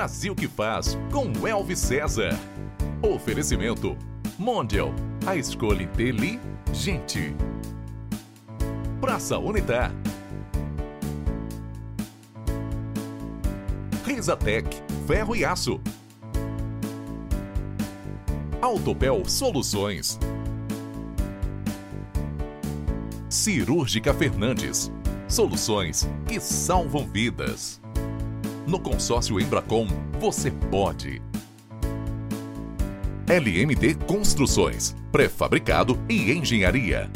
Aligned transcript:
Brasil 0.00 0.34
que 0.34 0.48
faz 0.48 0.96
com 1.12 1.46
Elvis 1.46 1.78
César. 1.78 2.30
Oferecimento 3.02 3.98
Mondial, 4.38 4.94
a 5.26 5.36
escolha 5.36 5.82
inteligente. 5.82 7.36
Praça 8.98 9.38
Unitar. 9.38 9.92
Risatec, 14.06 14.74
ferro 15.06 15.36
e 15.36 15.44
aço. 15.44 15.78
Autopel 18.62 19.22
Soluções. 19.26 20.18
Cirúrgica 23.28 24.14
Fernandes. 24.14 24.90
Soluções 25.28 26.08
que 26.26 26.40
salvam 26.40 27.06
vidas. 27.06 27.82
No 28.70 28.78
consórcio 28.78 29.40
Embracom, 29.40 29.88
você 30.20 30.48
pode. 30.70 31.20
LMD 33.26 33.96
Construções, 34.06 34.94
pré-fabricado 35.10 35.98
e 36.08 36.30
engenharia. 36.30 37.10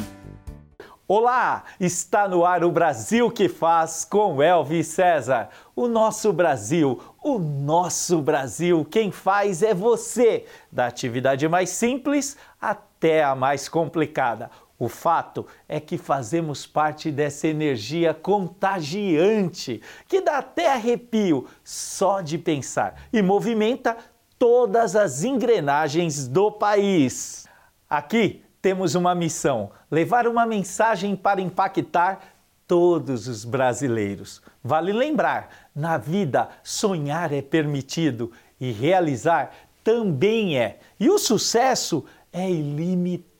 Olá, 1.06 1.62
está 1.78 2.26
no 2.26 2.44
ar 2.44 2.64
o 2.64 2.72
Brasil 2.72 3.30
que 3.30 3.48
faz 3.48 4.04
com 4.04 4.42
Elvis 4.42 4.88
César. 4.88 5.48
O 5.76 5.86
nosso 5.86 6.32
Brasil, 6.32 7.00
o 7.22 7.38
nosso 7.38 8.20
Brasil, 8.20 8.84
quem 8.84 9.12
faz 9.12 9.62
é 9.62 9.72
você, 9.72 10.46
da 10.72 10.88
atividade 10.88 11.46
mais 11.46 11.70
simples 11.70 12.36
até 12.60 13.22
a 13.22 13.36
mais 13.36 13.68
complicada. 13.68 14.50
O 14.84 14.88
fato 14.88 15.46
é 15.66 15.80
que 15.80 15.96
fazemos 15.96 16.66
parte 16.66 17.10
dessa 17.10 17.48
energia 17.48 18.12
contagiante 18.12 19.80
que 20.06 20.20
dá 20.20 20.36
até 20.36 20.70
arrepio 20.70 21.46
só 21.64 22.20
de 22.20 22.36
pensar 22.36 23.08
e 23.10 23.22
movimenta 23.22 23.96
todas 24.38 24.94
as 24.94 25.24
engrenagens 25.24 26.28
do 26.28 26.52
país. 26.52 27.46
Aqui 27.88 28.42
temos 28.60 28.94
uma 28.94 29.14
missão: 29.14 29.70
levar 29.90 30.28
uma 30.28 30.44
mensagem 30.44 31.16
para 31.16 31.40
impactar 31.40 32.20
todos 32.66 33.26
os 33.26 33.42
brasileiros. 33.42 34.42
Vale 34.62 34.92
lembrar: 34.92 35.70
na 35.74 35.96
vida, 35.96 36.50
sonhar 36.62 37.32
é 37.32 37.40
permitido 37.40 38.30
e 38.60 38.70
realizar 38.70 39.50
também 39.82 40.58
é. 40.58 40.78
E 41.00 41.08
o 41.08 41.18
sucesso 41.18 42.04
é 42.30 42.50
ilimitado, 42.50 43.33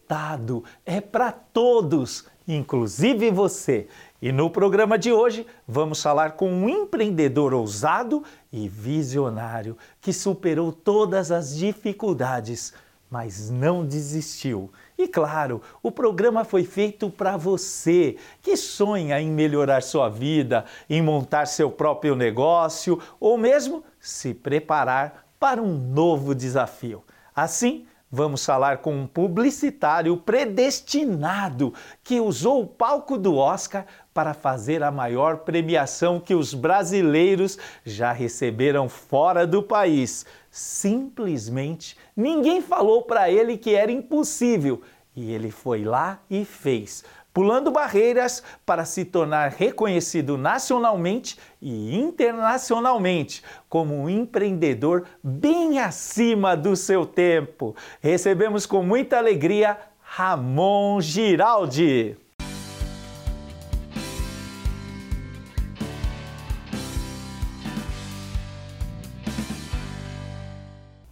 é 0.84 1.00
para 1.00 1.32
todos, 1.32 2.26
inclusive 2.46 3.30
você. 3.30 3.88
E 4.20 4.32
no 4.32 4.50
programa 4.50 4.98
de 4.98 5.12
hoje 5.12 5.46
vamos 5.66 6.02
falar 6.02 6.32
com 6.32 6.50
um 6.50 6.68
empreendedor 6.68 7.52
ousado 7.52 8.22
e 8.52 8.68
visionário 8.68 9.76
que 10.00 10.12
superou 10.12 10.72
todas 10.72 11.30
as 11.30 11.56
dificuldades, 11.56 12.72
mas 13.10 13.50
não 13.50 13.84
desistiu 13.84 14.70
e 14.96 15.08
claro, 15.08 15.60
o 15.82 15.90
programa 15.90 16.44
foi 16.44 16.64
feito 16.64 17.10
para 17.10 17.36
você 17.36 18.16
que 18.40 18.56
sonha 18.56 19.20
em 19.20 19.28
melhorar 19.28 19.82
sua 19.82 20.08
vida, 20.08 20.64
em 20.88 21.02
montar 21.02 21.46
seu 21.46 21.68
próprio 21.68 22.14
negócio 22.14 23.00
ou 23.18 23.36
mesmo 23.36 23.82
se 23.98 24.32
preparar 24.32 25.26
para 25.38 25.60
um 25.60 25.76
novo 25.76 26.32
desafio. 26.32 27.02
Assim, 27.34 27.86
vamos 28.14 28.46
falar 28.46 28.78
com 28.78 28.94
um 28.94 29.06
publicitário 29.08 30.16
predestinado 30.16 31.74
que 32.04 32.20
usou 32.20 32.62
o 32.62 32.66
palco 32.66 33.18
do 33.18 33.36
Oscar 33.36 33.84
para 34.14 34.32
fazer 34.32 34.84
a 34.84 34.90
maior 34.92 35.38
premiação 35.38 36.20
que 36.20 36.32
os 36.32 36.54
brasileiros 36.54 37.58
já 37.84 38.12
receberam 38.12 38.88
fora 38.88 39.44
do 39.44 39.60
país. 39.60 40.24
Simplesmente 40.48 41.96
ninguém 42.16 42.62
falou 42.62 43.02
para 43.02 43.28
ele 43.28 43.58
que 43.58 43.74
era 43.74 43.90
impossível 43.90 44.80
e 45.16 45.32
ele 45.32 45.50
foi 45.50 45.84
lá 45.84 46.20
e 46.30 46.44
fez, 46.44 47.04
pulando 47.34 47.72
barreiras 47.72 48.44
para 48.64 48.84
se 48.84 49.04
tornar 49.04 49.50
reconhecido 49.50 50.38
nacionalmente 50.38 51.36
e 51.60 51.96
internacionalmente 51.96 53.42
como 53.68 53.92
um 53.92 54.08
empreendedor 54.08 55.04
bem 55.20 55.80
acima 55.80 56.56
do 56.56 56.76
seu 56.76 57.04
tempo. 57.04 57.74
Recebemos 58.00 58.64
com 58.64 58.84
muita 58.84 59.18
alegria 59.18 59.76
Ramon 60.00 61.00
Giraldi. 61.00 62.16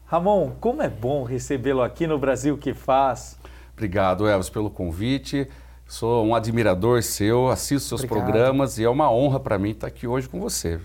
Ramon, 0.06 0.52
como 0.60 0.82
é 0.82 0.88
bom 0.88 1.24
recebê-lo 1.24 1.82
aqui 1.82 2.06
no 2.06 2.18
Brasil 2.18 2.56
que 2.58 2.74
faz. 2.74 3.40
Obrigado, 3.72 4.28
Elvis, 4.28 4.50
pelo 4.50 4.70
convite. 4.70 5.48
Sou 5.92 6.24
um 6.24 6.34
admirador 6.34 7.02
seu, 7.02 7.50
assisto 7.50 7.86
seus 7.86 8.02
Obrigado. 8.02 8.24
programas 8.24 8.78
e 8.78 8.82
é 8.82 8.88
uma 8.88 9.12
honra 9.12 9.38
para 9.38 9.58
mim 9.58 9.72
estar 9.72 9.88
aqui 9.88 10.06
hoje 10.06 10.26
com 10.26 10.40
você. 10.40 10.80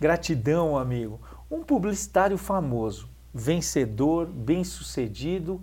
Gratidão, 0.00 0.78
amigo. 0.78 1.20
Um 1.50 1.64
publicitário 1.64 2.38
famoso, 2.38 3.08
vencedor, 3.34 4.26
bem-sucedido, 4.26 5.60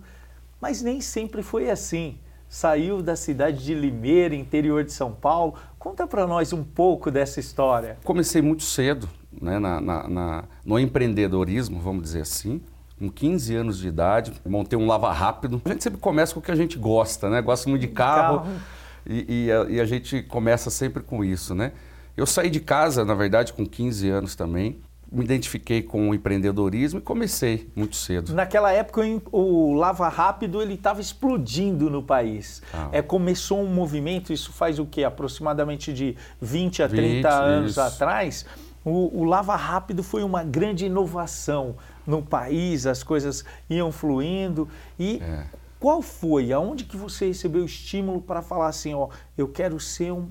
mas 0.60 0.82
nem 0.82 1.00
sempre 1.00 1.42
foi 1.42 1.70
assim. 1.70 2.18
Saiu 2.50 3.00
da 3.00 3.16
cidade 3.16 3.64
de 3.64 3.72
Limeira, 3.72 4.34
interior 4.34 4.84
de 4.84 4.92
São 4.92 5.10
Paulo. 5.10 5.54
Conta 5.78 6.06
para 6.06 6.26
nós 6.26 6.52
um 6.52 6.62
pouco 6.62 7.10
dessa 7.10 7.40
história. 7.40 7.96
Comecei 8.04 8.42
muito 8.42 8.62
cedo 8.62 9.08
né, 9.40 9.58
na, 9.58 9.80
na, 9.80 10.06
na, 10.06 10.44
no 10.66 10.78
empreendedorismo, 10.78 11.80
vamos 11.80 12.02
dizer 12.02 12.20
assim 12.20 12.60
com 13.02 13.10
15 13.10 13.56
anos 13.56 13.78
de 13.78 13.88
idade, 13.88 14.32
montei 14.46 14.78
um 14.78 14.86
lava 14.86 15.12
rápido. 15.12 15.60
A 15.64 15.70
gente 15.70 15.82
sempre 15.82 15.98
começa 15.98 16.32
com 16.32 16.38
o 16.38 16.42
que 16.42 16.52
a 16.52 16.54
gente 16.54 16.78
gosta, 16.78 17.28
né? 17.28 17.42
Gosta 17.42 17.68
muito 17.68 17.80
de 17.80 17.88
carro, 17.88 18.40
carro. 18.42 18.60
E, 19.06 19.46
e, 19.46 19.52
a, 19.52 19.64
e, 19.68 19.80
a, 19.80 19.84
gente 19.84 20.22
começa 20.22 20.70
sempre 20.70 21.02
com 21.02 21.24
isso, 21.24 21.54
né? 21.54 21.72
Eu 22.16 22.26
saí 22.26 22.50
de 22.50 22.60
casa, 22.60 23.04
na 23.04 23.14
verdade, 23.14 23.52
com 23.52 23.66
15 23.66 24.08
anos 24.08 24.34
também. 24.34 24.78
Me 25.10 25.24
identifiquei 25.24 25.82
com 25.82 26.08
o 26.08 26.14
empreendedorismo 26.14 26.98
e 26.98 27.02
comecei 27.02 27.70
muito 27.76 27.96
cedo. 27.96 28.34
Naquela 28.34 28.72
época, 28.72 29.02
o 29.30 29.74
Lava 29.74 30.08
Rápido 30.08 30.62
ele 30.62 30.74
estava 30.74 31.02
explodindo 31.02 31.90
no 31.90 32.02
país. 32.02 32.62
Ah. 32.72 32.88
É, 32.92 33.02
começou 33.02 33.60
um 33.60 33.66
movimento, 33.66 34.32
isso 34.32 34.52
faz 34.52 34.78
o 34.78 34.86
quê? 34.86 35.04
Aproximadamente 35.04 35.92
de 35.92 36.16
20 36.40 36.82
a 36.82 36.88
30 36.88 37.06
20, 37.14 37.26
anos 37.26 37.70
isso. 37.72 37.80
atrás. 37.80 38.46
O, 38.84 39.20
o 39.20 39.24
Lava 39.24 39.54
Rápido 39.54 40.02
foi 40.02 40.22
uma 40.22 40.42
grande 40.42 40.86
inovação 40.86 41.76
no 42.06 42.22
país, 42.22 42.86
as 42.86 43.02
coisas 43.02 43.44
iam 43.68 43.92
fluindo. 43.92 44.68
E 44.98 45.20
é. 45.22 45.44
Qual 45.82 46.00
foi, 46.00 46.52
aonde 46.52 46.84
que 46.84 46.96
você 46.96 47.26
recebeu 47.26 47.64
estímulo 47.64 48.22
para 48.22 48.40
falar 48.40 48.68
assim, 48.68 48.94
ó, 48.94 49.08
eu 49.36 49.48
quero 49.48 49.80
ser 49.80 50.12
um 50.12 50.28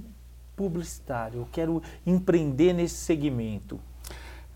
publicitário, 0.56 1.42
eu 1.42 1.48
quero 1.52 1.84
empreender 2.08 2.72
nesse 2.72 2.96
segmento? 2.96 3.78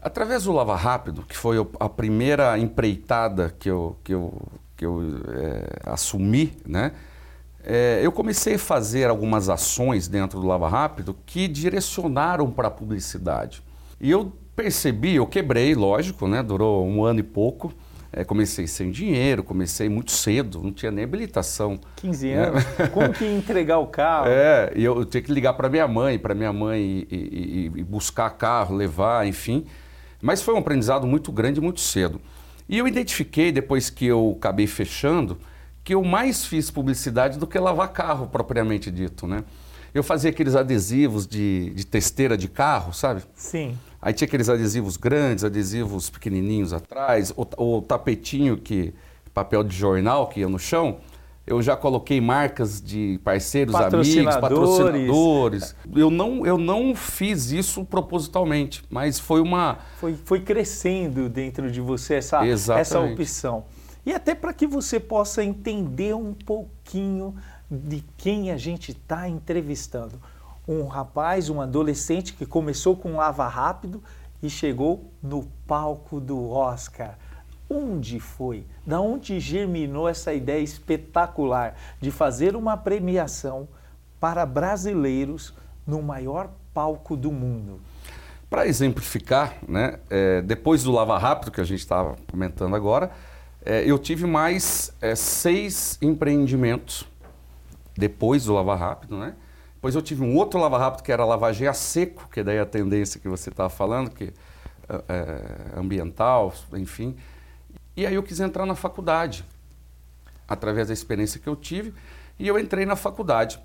Através 0.01 0.45
do 0.45 0.53
Lava 0.53 0.73
Rápido, 0.73 1.23
que 1.23 1.35
foi 1.35 1.57
a 1.81 1.89
primeira 1.89 2.57
empreitada 2.57 3.53
que 3.59 3.69
eu, 3.69 3.97
que 4.05 4.13
eu, 4.13 4.41
que 4.77 4.85
eu 4.85 5.01
é, 5.33 5.91
assumi, 5.91 6.53
né? 6.65 6.93
É, 7.61 7.99
eu 8.01 8.11
comecei 8.11 8.55
a 8.55 8.59
fazer 8.59 9.09
algumas 9.09 9.49
ações 9.49 10.07
dentro 10.07 10.39
do 10.39 10.47
Lava 10.47 10.69
Rápido 10.69 11.13
que 11.25 11.45
direcionaram 11.49 12.49
para 12.49 12.69
a 12.69 12.71
publicidade. 12.71 13.61
E 13.99 14.09
eu 14.09 14.31
percebi, 14.55 15.15
eu 15.15 15.27
quebrei, 15.27 15.75
lógico, 15.75 16.25
né? 16.25 16.41
Durou 16.41 16.87
um 16.87 17.03
ano 17.03 17.19
e 17.19 17.23
pouco. 17.23 17.73
É, 18.17 18.23
comecei 18.23 18.65
sem 18.65 18.91
dinheiro, 18.91 19.43
comecei 19.43 19.89
muito 19.89 20.13
cedo, 20.13 20.61
não 20.63 20.71
tinha 20.71 20.89
nem 20.89 21.03
habilitação. 21.03 21.77
15 21.97 22.27
né? 22.27 22.33
anos. 22.35 22.63
Né? 22.63 22.87
Como 22.93 23.11
que 23.11 23.25
entregar 23.25 23.79
o 23.79 23.87
carro? 23.87 24.27
É, 24.29 24.71
e 24.73 24.85
eu, 24.85 24.99
eu 24.99 25.03
tinha 25.03 25.21
que 25.21 25.33
ligar 25.33 25.51
para 25.51 25.67
minha 25.67 25.85
mãe, 25.85 26.17
para 26.17 26.33
minha 26.33 26.53
mãe 26.53 27.05
e, 27.11 27.15
e, 27.15 27.71
e, 27.75 27.83
buscar 27.83 28.29
carro, 28.29 28.73
levar, 28.73 29.27
enfim. 29.27 29.65
Mas 30.21 30.41
foi 30.41 30.53
um 30.53 30.59
aprendizado 30.59 31.05
muito 31.05 31.29
grande 31.29 31.59
muito 31.59 31.81
cedo. 31.81 32.21
E 32.69 32.77
eu 32.77 32.87
identifiquei, 32.87 33.51
depois 33.51 33.89
que 33.89 34.05
eu 34.05 34.35
acabei 34.37 34.65
fechando, 34.65 35.37
que 35.83 35.93
eu 35.93 36.01
mais 36.01 36.45
fiz 36.45 36.71
publicidade 36.71 37.37
do 37.37 37.45
que 37.45 37.59
lavar 37.59 37.89
carro, 37.89 38.27
propriamente 38.27 38.89
dito, 38.89 39.27
né? 39.27 39.43
Eu 39.93 40.03
fazia 40.03 40.29
aqueles 40.29 40.55
adesivos 40.55 41.27
de, 41.27 41.71
de 41.71 41.85
testeira 41.85 42.37
de 42.37 42.47
carro, 42.47 42.93
sabe? 42.93 43.23
Sim. 43.33 43.77
Aí 44.05 44.13
tinha 44.13 44.27
aqueles 44.27 44.49
adesivos 44.49 44.97
grandes, 44.97 45.43
adesivos 45.43 46.11
pequenininhos 46.11 46.71
atrás, 46.71 47.33
o, 47.35 47.47
o 47.57 47.81
tapetinho 47.81 48.55
que 48.55 48.93
papel 49.33 49.63
de 49.63 49.75
jornal 49.75 50.27
que 50.27 50.41
ia 50.41 50.47
no 50.47 50.59
chão. 50.59 50.99
Eu 51.45 51.59
já 51.59 51.75
coloquei 51.75 52.21
marcas 52.21 52.79
de 52.79 53.19
parceiros, 53.23 53.73
amigos, 53.73 54.35
patrocinadores. 54.35 55.75
Eu 55.95 56.11
não, 56.11 56.45
eu 56.45 56.55
não 56.55 56.93
fiz 56.93 57.49
isso 57.49 57.83
propositalmente, 57.83 58.83
mas 58.91 59.19
foi 59.19 59.41
uma. 59.41 59.79
Foi, 59.97 60.15
foi 60.23 60.39
crescendo 60.39 61.27
dentro 61.27 61.71
de 61.71 61.81
você 61.81 62.15
essa, 62.15 62.45
essa 62.45 62.99
opção. 62.99 63.63
E 64.05 64.13
até 64.13 64.35
para 64.35 64.53
que 64.53 64.67
você 64.67 64.99
possa 64.99 65.43
entender 65.43 66.13
um 66.13 66.31
pouquinho 66.33 67.33
de 67.71 68.03
quem 68.17 68.51
a 68.51 68.57
gente 68.57 68.91
está 68.91 69.27
entrevistando 69.27 70.21
um 70.67 70.85
rapaz, 70.87 71.49
um 71.49 71.61
adolescente 71.61 72.33
que 72.33 72.45
começou 72.45 72.95
com 72.95 73.15
lava 73.15 73.47
rápido 73.47 74.01
e 74.41 74.49
chegou 74.49 75.11
no 75.21 75.47
palco 75.67 76.19
do 76.19 76.49
Oscar. 76.49 77.17
Onde 77.69 78.19
foi? 78.19 78.65
Da 78.85 78.99
onde 79.01 79.39
germinou 79.39 80.07
essa 80.07 80.33
ideia 80.33 80.61
espetacular 80.61 81.75
de 81.99 82.11
fazer 82.11 82.55
uma 82.55 82.77
premiação 82.77 83.67
para 84.19 84.45
brasileiros 84.45 85.53
no 85.85 86.01
maior 86.01 86.49
palco 86.73 87.17
do 87.17 87.31
mundo? 87.31 87.79
Para 88.49 88.67
exemplificar, 88.67 89.55
né, 89.67 89.99
é, 90.09 90.41
depois 90.41 90.83
do 90.83 90.91
Lava 90.91 91.17
Rápido, 91.17 91.51
que 91.51 91.59
a 91.59 91.63
gente 91.63 91.79
estava 91.79 92.15
comentando 92.29 92.75
agora, 92.75 93.11
é, 93.65 93.83
eu 93.83 93.97
tive 93.97 94.27
mais 94.27 94.93
é, 95.01 95.15
seis 95.15 95.97
empreendimentos 96.01 97.07
depois 97.97 98.45
do 98.45 98.53
Lava 98.53 98.75
Rápido, 98.75 99.17
né? 99.17 99.33
Depois 99.85 99.93
eu 99.93 100.01
tive 100.01 100.23
um 100.23 100.35
outro 100.35 100.59
Lava 100.59 100.79
Rápido 100.79 101.03
que 101.03 101.11
era 101.11 101.23
lavagem 101.23 101.67
a 101.67 101.73
seco, 101.73 102.27
que 102.29 102.41
daí 102.41 102.57
é 102.57 102.61
a 102.61 102.65
tendência 102.65 103.19
que 103.19 103.29
você 103.29 103.51
estava 103.51 103.69
falando, 103.69 104.09
que 104.09 104.33
é, 104.89 105.77
ambiental, 105.77 106.51
enfim. 106.73 107.15
E 107.95 108.03
aí 108.03 108.15
eu 108.15 108.23
quis 108.23 108.39
entrar 108.39 108.65
na 108.65 108.73
faculdade, 108.73 109.45
através 110.47 110.87
da 110.87 110.93
experiência 110.95 111.39
que 111.39 111.45
eu 111.45 111.55
tive, 111.55 111.93
e 112.39 112.47
eu 112.47 112.57
entrei 112.57 112.83
na 112.83 112.95
faculdade. 112.95 113.59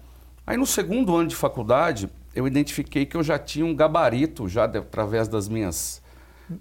Aí 0.46 0.58
no 0.58 0.67
segundo 0.67 1.17
ano 1.17 1.26
de 1.26 1.34
faculdade, 1.34 2.11
eu 2.34 2.46
identifiquei 2.46 3.06
que 3.06 3.16
eu 3.16 3.23
já 3.23 3.38
tinha 3.38 3.64
um 3.64 3.75
gabarito, 3.75 4.46
já 4.46 4.66
de, 4.66 4.76
através 4.76 5.26
das 5.26 5.49
minhas 5.49 6.00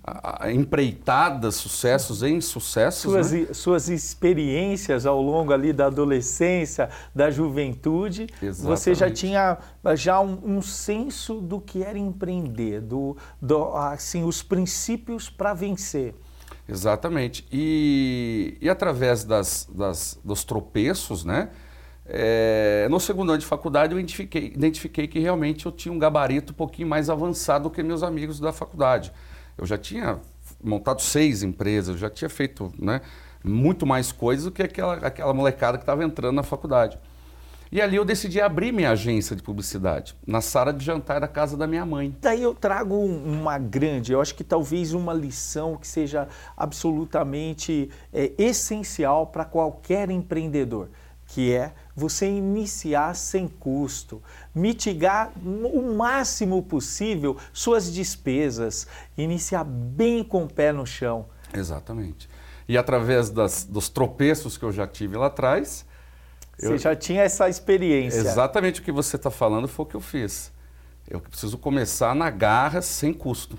a, 0.04 0.52
empreitadas, 0.52 1.56
sucessos 1.56 2.24
em 2.24 2.40
sucessos. 2.42 3.02
Suas, 3.02 3.32
né? 3.32 3.48
suas 3.54 3.90
experiências 3.90 5.06
ao 5.06 5.22
longo 5.22 5.54
ali 5.54 5.74
da 5.74 5.88
adolescência, 5.88 6.90
da 7.14 7.32
juventude, 7.32 8.28
Exatamente. 8.42 8.80
você 8.80 8.96
já 8.96 9.10
tinha 9.10 9.58
já 9.96 10.20
um, 10.20 10.58
um, 10.58 10.62
senso 10.62 11.36
do 11.42 11.60
que 11.60 11.84
era 11.84 11.98
empreender, 11.98 12.82
do, 12.82 13.18
do 13.42 13.76
assim, 13.76 14.24
os 14.24 14.44
princípios 14.44 15.30
para 15.30 15.54
vencer. 15.54 16.16
Exatamente. 16.68 17.48
E, 17.52 18.58
e 18.62 18.70
através 18.70 19.24
das, 19.24 19.68
das, 19.74 20.20
dos 20.24 20.44
tropeços, 20.44 21.26
né? 21.26 21.50
É, 22.12 22.88
no 22.90 23.00
segundo 23.00 23.30
ano 23.30 23.38
de 23.38 23.46
faculdade 23.46 23.94
eu 23.94 24.00
identifiquei, 24.00 24.48
identifiquei 24.48 25.08
que 25.08 25.20
realmente 25.20 25.68
eu 25.68 25.72
tinha 25.72 25.94
um 25.94 26.00
gabarito 26.00 26.54
um 26.54 26.56
pouquinho 26.56 26.88
mais 26.88 27.08
avançado 27.08 27.66
do 27.66 27.70
que 27.70 27.84
meus 27.84 28.02
amigos 28.02 28.40
da 28.40 28.52
faculdade. 28.52 29.12
Eu 29.60 29.66
já 29.66 29.78
tinha 29.78 30.20
montado 30.64 31.02
seis 31.02 31.44
empresas, 31.44 32.00
já 32.00 32.10
tinha 32.10 32.30
feito 32.30 32.74
né, 32.80 33.02
muito 33.44 33.86
mais 33.86 34.12
coisas 34.12 34.46
do 34.46 34.52
que 34.52 34.64
aquela, 34.64 34.96
aquela 34.96 35.34
molecada 35.34 35.78
que 35.78 35.84
estava 35.84 36.04
entrando 36.04 36.36
na 36.36 36.44
faculdade. 36.44 36.98
E 37.72 37.80
ali 37.80 37.98
eu 37.98 38.04
decidi 38.04 38.42
abrir 38.42 38.72
minha 38.72 38.90
agência 38.90 39.36
de 39.36 39.44
publicidade, 39.44 40.16
na 40.26 40.42
sala 40.42 40.74
de 40.74 40.84
jantar 40.84 41.22
da 41.22 41.28
casa 41.28 41.56
da 41.56 41.68
minha 41.68 41.86
mãe. 41.86 42.16
Daí 42.20 42.42
eu 42.42 42.56
trago 42.56 42.96
uma 42.96 43.60
grande, 43.60 44.12
eu 44.12 44.20
acho 44.20 44.34
que 44.34 44.44
talvez 44.44 44.94
uma 44.94 45.14
lição 45.14 45.78
que 45.78 45.88
seja 45.88 46.28
absolutamente 46.58 47.92
é, 48.12 48.32
essencial 48.40 49.28
para 49.28 49.46
qualquer 49.46 50.10
empreendedor, 50.10 50.90
que 51.28 51.54
é 51.54 51.74
você 51.96 52.28
iniciar 52.28 53.16
sem 53.16 53.48
custo, 53.48 54.20
mitigar 54.60 55.32
o 55.44 55.96
máximo 55.96 56.62
possível 56.62 57.38
suas 57.54 57.92
despesas, 57.92 58.88
iniciar 59.18 59.64
bem 59.64 60.24
com 60.24 60.44
o 60.44 60.48
pé 60.48 60.72
no 60.72 60.86
chão. 60.86 61.26
Exatamente. 61.54 62.30
E 62.68 62.78
através 62.78 63.30
das, 63.30 63.64
dos 63.64 63.90
tropeços 63.90 64.58
que 64.58 64.64
eu 64.64 64.72
já 64.72 64.86
tive 64.86 65.18
lá 65.18 65.28
atrás, 65.28 65.86
você 66.58 66.74
eu... 66.74 66.78
já 66.78 66.96
tinha 66.96 67.24
essa 67.24 67.50
experiência. 67.50 68.20
Exatamente 68.20 68.82
o 68.82 68.84
que 68.84 68.92
você 68.92 69.16
está 69.16 69.32
falando 69.32 69.68
foi 69.68 69.86
o 69.86 69.88
que 69.88 69.96
eu 69.96 70.02
fiz. 70.02 70.52
Eu 71.10 71.20
preciso 71.20 71.58
começar 71.58 72.14
na 72.14 72.30
garra, 72.30 72.82
sem 72.82 73.12
custo. 73.12 73.58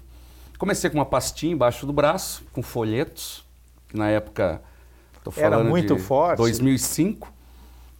Comecei 0.58 0.90
com 0.90 0.98
uma 0.98 1.06
pastinha 1.06 1.52
embaixo 1.54 1.86
do 1.86 1.92
braço, 1.92 2.44
com 2.52 2.62
folhetos, 2.62 3.44
que 3.88 3.96
na 3.96 4.08
época, 4.08 4.62
estou 5.16 5.32
falando 5.32 5.60
Era 5.60 5.64
muito 5.64 5.96
de 5.96 6.02
forte. 6.02 6.36
2005, 6.36 7.32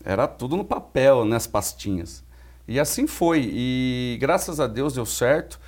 era 0.05 0.29
tudo 0.29 0.57
no 0.57 0.65
papel, 0.65 1.25
nas 1.25 1.47
né, 1.47 1.51
pastinhas. 1.51 2.23
E 2.67 2.79
assim 2.79 3.07
foi. 3.07 3.51
E 3.53 4.19
graças 4.21 4.61
a 4.61 4.67
Deus 4.67 4.95
deu 4.95 5.07
certo. 5.07 5.59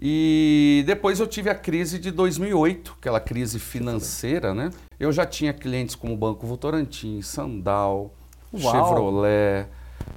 E 0.00 0.84
depois 0.86 1.20
eu 1.20 1.26
tive 1.26 1.48
a 1.48 1.54
crise 1.54 1.98
de 1.98 2.10
2008, 2.10 2.96
aquela 2.98 3.18
crise 3.18 3.58
financeira, 3.58 4.52
né? 4.52 4.70
Eu 5.00 5.10
já 5.10 5.24
tinha 5.24 5.54
clientes 5.54 5.94
como 5.94 6.12
o 6.12 6.16
Banco 6.16 6.46
Votorantim, 6.46 7.22
Sandal, 7.22 8.14
Uau. 8.52 8.72
Chevrolet, 8.72 9.66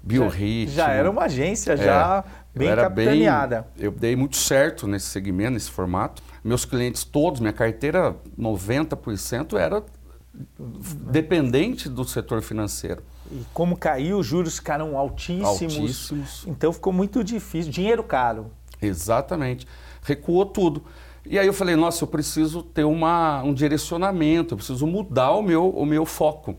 Biorritmo. 0.03 0.75
Já, 0.75 0.87
já, 0.87 0.93
era 0.93 1.09
uma 1.09 1.23
agência 1.23 1.77
já 1.77 2.25
é, 2.25 2.59
bem 2.59 2.75
capitaneada. 2.75 3.67
Bem, 3.75 3.85
eu 3.85 3.91
dei 3.91 4.15
muito 4.17 4.35
certo 4.35 4.85
nesse 4.85 5.07
segmento, 5.07 5.51
nesse 5.51 5.71
formato. 5.71 6.21
Meus 6.43 6.65
clientes 6.65 7.05
todos, 7.05 7.39
minha 7.39 7.53
carteira, 7.53 8.15
90% 8.37 9.57
era 9.57 9.81
dependente 11.09 11.87
do 11.87 12.03
setor 12.03 12.41
financeiro. 12.41 13.01
E 13.31 13.45
como 13.53 13.77
caiu, 13.77 14.19
os 14.19 14.25
juros 14.25 14.55
ficaram 14.55 14.97
altíssimos. 14.97 15.77
Altíssimos. 15.77 16.43
Então 16.47 16.73
ficou 16.73 16.91
muito 16.91 17.23
difícil. 17.23 17.71
Dinheiro 17.71 18.03
caro. 18.03 18.47
Exatamente. 18.81 19.67
Recuou 20.03 20.45
tudo. 20.45 20.83
E 21.25 21.37
aí 21.37 21.45
eu 21.45 21.53
falei, 21.53 21.75
nossa, 21.75 22.03
eu 22.03 22.07
preciso 22.07 22.63
ter 22.63 22.83
uma, 22.83 23.43
um 23.43 23.53
direcionamento, 23.53 24.53
eu 24.53 24.57
preciso 24.57 24.87
mudar 24.87 25.31
o 25.31 25.43
meu, 25.43 25.69
o 25.69 25.85
meu 25.85 26.05
foco. 26.05 26.55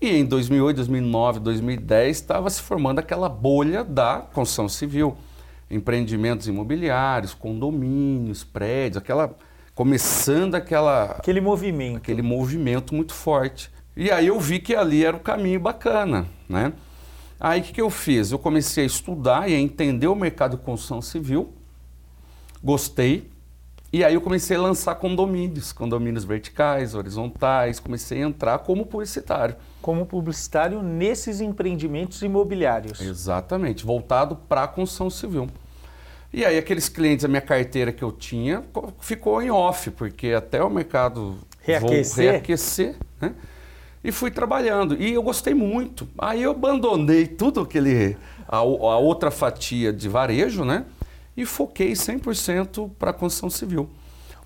E 0.00 0.10
em 0.10 0.24
2008, 0.24 0.76
2009, 0.76 1.40
2010 1.40 2.16
estava 2.16 2.50
se 2.50 2.60
formando 2.60 2.98
aquela 2.98 3.28
bolha 3.28 3.82
da 3.82 4.18
construção 4.32 4.68
civil, 4.68 5.16
empreendimentos 5.70 6.46
imobiliários, 6.46 7.32
condomínios, 7.32 8.44
prédios, 8.44 8.98
aquela 8.98 9.34
começando 9.74 10.54
aquela 10.54 11.16
aquele 11.18 11.40
movimento, 11.40 11.96
aquele 11.96 12.22
movimento 12.22 12.94
muito 12.94 13.12
forte. 13.14 13.70
E 13.96 14.10
aí 14.10 14.26
eu 14.26 14.38
vi 14.38 14.58
que 14.58 14.74
ali 14.74 15.04
era 15.04 15.16
o 15.16 15.20
caminho 15.20 15.58
bacana, 15.58 16.26
né? 16.48 16.72
Aí 17.40 17.60
o 17.60 17.64
que, 17.64 17.72
que 17.72 17.80
eu 17.80 17.90
fiz? 17.90 18.30
Eu 18.30 18.38
comecei 18.38 18.84
a 18.84 18.86
estudar 18.86 19.48
e 19.48 19.54
a 19.54 19.58
entender 19.58 20.06
o 20.06 20.14
mercado 20.14 20.56
de 20.56 20.62
construção 20.62 21.00
civil, 21.00 21.52
gostei, 22.62 23.30
e 23.92 24.04
aí 24.04 24.12
eu 24.12 24.20
comecei 24.20 24.56
a 24.56 24.60
lançar 24.60 24.96
condomínios, 24.96 25.72
condomínios 25.72 26.24
verticais, 26.24 26.94
horizontais, 26.94 27.78
comecei 27.80 28.22
a 28.22 28.26
entrar 28.26 28.58
como 28.58 28.84
publicitário. 28.84 29.56
Como 29.80 30.04
publicitário 30.04 30.82
nesses 30.82 31.40
empreendimentos 31.40 32.20
imobiliários. 32.20 33.00
Exatamente, 33.00 33.86
voltado 33.86 34.36
para 34.36 34.64
a 34.64 34.68
construção 34.68 35.08
civil. 35.08 35.48
E 36.32 36.44
aí 36.44 36.58
aqueles 36.58 36.88
clientes, 36.88 37.24
a 37.24 37.28
minha 37.28 37.40
carteira 37.40 37.92
que 37.92 38.02
eu 38.02 38.12
tinha, 38.12 38.62
ficou 39.00 39.40
em 39.40 39.50
off, 39.50 39.90
porque 39.92 40.32
até 40.32 40.62
o 40.62 40.68
mercado 40.68 41.38
reaquecer, 41.60 42.32
reaquecer 42.32 42.96
né? 43.20 43.34
E 44.06 44.12
fui 44.12 44.30
trabalhando. 44.30 44.94
E 44.98 45.12
eu 45.12 45.22
gostei 45.22 45.52
muito. 45.52 46.08
Aí 46.16 46.42
eu 46.42 46.52
abandonei 46.52 47.26
tudo 47.26 47.60
aquele 47.60 48.16
a, 48.48 48.58
a 48.58 48.62
outra 48.62 49.30
fatia 49.30 49.92
de 49.92 50.08
varejo, 50.08 50.64
né? 50.64 50.86
e 51.36 51.44
foquei 51.44 51.92
100% 51.92 52.90
para 52.98 53.10
a 53.10 53.12
construção 53.12 53.50
civil. 53.50 53.90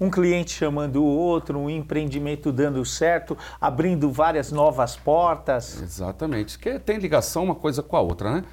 Um 0.00 0.11
cliente 0.11 0.50
chamando 0.52 1.02
o 1.02 1.07
outro, 1.07 1.59
um 1.59 1.71
empreendimento 1.71 2.50
dando 2.50 2.85
certo, 2.85 3.37
abrindo 3.61 4.11
várias 4.11 4.50
novas 4.50 4.97
portas. 4.97 5.81
Exatamente, 5.81 6.59
que 6.59 6.79
tem 6.79 6.99
ligação 6.99 7.45
uma 7.45 7.55
coisa 7.55 7.83
com 7.83 7.97
a 7.97 8.00
outra, 8.00 8.33
né? 8.33 8.45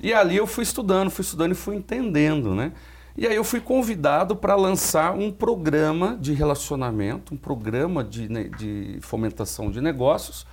E 0.00 0.12
ali 0.12 0.36
eu 0.36 0.46
fui 0.46 0.64
estudando, 0.64 1.10
fui 1.10 1.22
estudando 1.22 1.52
e 1.52 1.54
fui 1.54 1.76
entendendo, 1.76 2.54
né? 2.54 2.72
E 3.16 3.28
aí 3.28 3.36
eu 3.36 3.44
fui 3.44 3.60
convidado 3.60 4.34
para 4.34 4.56
lançar 4.56 5.14
um 5.14 5.30
programa 5.30 6.18
de 6.20 6.32
relacionamento, 6.32 7.32
um 7.32 7.36
programa 7.36 8.02
de, 8.02 8.26
de 8.56 8.98
fomentação 9.02 9.70
de 9.70 9.80
negócios 9.80 10.44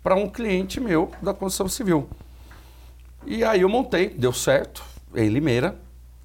para 0.00 0.14
um 0.14 0.28
cliente 0.28 0.78
meu 0.78 1.10
da 1.20 1.34
construção 1.34 1.68
civil. 1.68 2.08
E 3.26 3.42
aí 3.42 3.62
eu 3.62 3.68
montei, 3.68 4.10
deu 4.10 4.32
certo, 4.32 4.84
em 5.12 5.28
Limeira, 5.28 5.76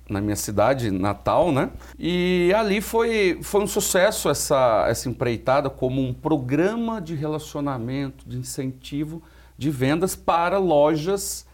na 0.07 0.21
minha 0.21 0.35
cidade 0.35 0.91
natal, 0.91 1.51
né? 1.51 1.71
E 1.97 2.53
ali 2.55 2.81
foi, 2.81 3.39
foi 3.41 3.63
um 3.63 3.67
sucesso 3.67 4.29
essa, 4.29 4.85
essa 4.87 5.09
empreitada 5.09 5.71
como 5.71 6.01
um 6.01 6.13
programa 6.13 7.01
de 7.01 7.15
relacionamento, 7.15 8.29
de 8.29 8.37
incentivo 8.37 9.23
de 9.57 9.71
vendas 9.71 10.15
para 10.15 10.57
lojas 10.59 11.45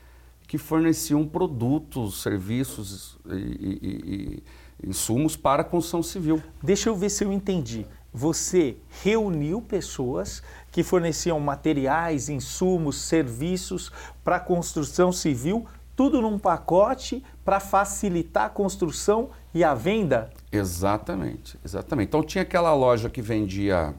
que 0.48 0.58
forneciam 0.58 1.28
produtos, 1.28 2.22
serviços 2.22 3.18
e, 3.28 3.36
e, 3.36 4.44
e 4.84 4.88
insumos 4.88 5.36
para 5.36 5.62
a 5.62 5.66
construção 5.66 6.04
civil. 6.04 6.42
Deixa 6.62 6.90
eu 6.90 6.96
ver 6.96 7.10
se 7.10 7.24
eu 7.24 7.32
entendi. 7.32 7.86
Você 8.14 8.78
reuniu 9.04 9.62
pessoas 9.62 10.42
que 10.72 10.84
forneciam 10.84 11.40
materiais, 11.40 12.30
insumos, 12.30 13.02
serviços 13.02 13.92
para 14.24 14.38
a 14.38 14.40
construção 14.40 15.12
civil 15.12 15.66
tudo 15.96 16.22
num 16.22 16.38
pacote 16.38 17.24
para 17.44 17.60
facilitar 17.60 18.46
a 18.46 18.50
construção 18.50 19.30
e 19.54 19.64
a 19.64 19.74
venda? 19.74 20.30
Exatamente, 20.52 21.58
exatamente. 21.64 22.10
Então 22.10 22.22
tinha 22.22 22.42
aquela 22.42 22.74
loja 22.74 23.10
que 23.10 23.22
vendia 23.22 23.96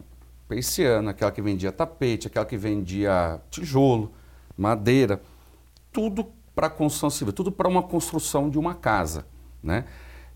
persiana, 0.46 1.10
aquela 1.10 1.32
que 1.32 1.40
vendia 1.40 1.72
tapete, 1.72 2.26
aquela 2.26 2.44
que 2.44 2.56
vendia 2.56 3.40
tijolo, 3.50 4.12
madeira, 4.56 5.20
tudo 5.96 6.26
para 6.54 6.68
construção 6.68 7.08
civil, 7.08 7.32
tudo 7.32 7.50
para 7.50 7.66
uma 7.66 7.82
construção 7.82 8.50
de 8.50 8.58
uma 8.58 8.74
casa, 8.74 9.24
né? 9.62 9.86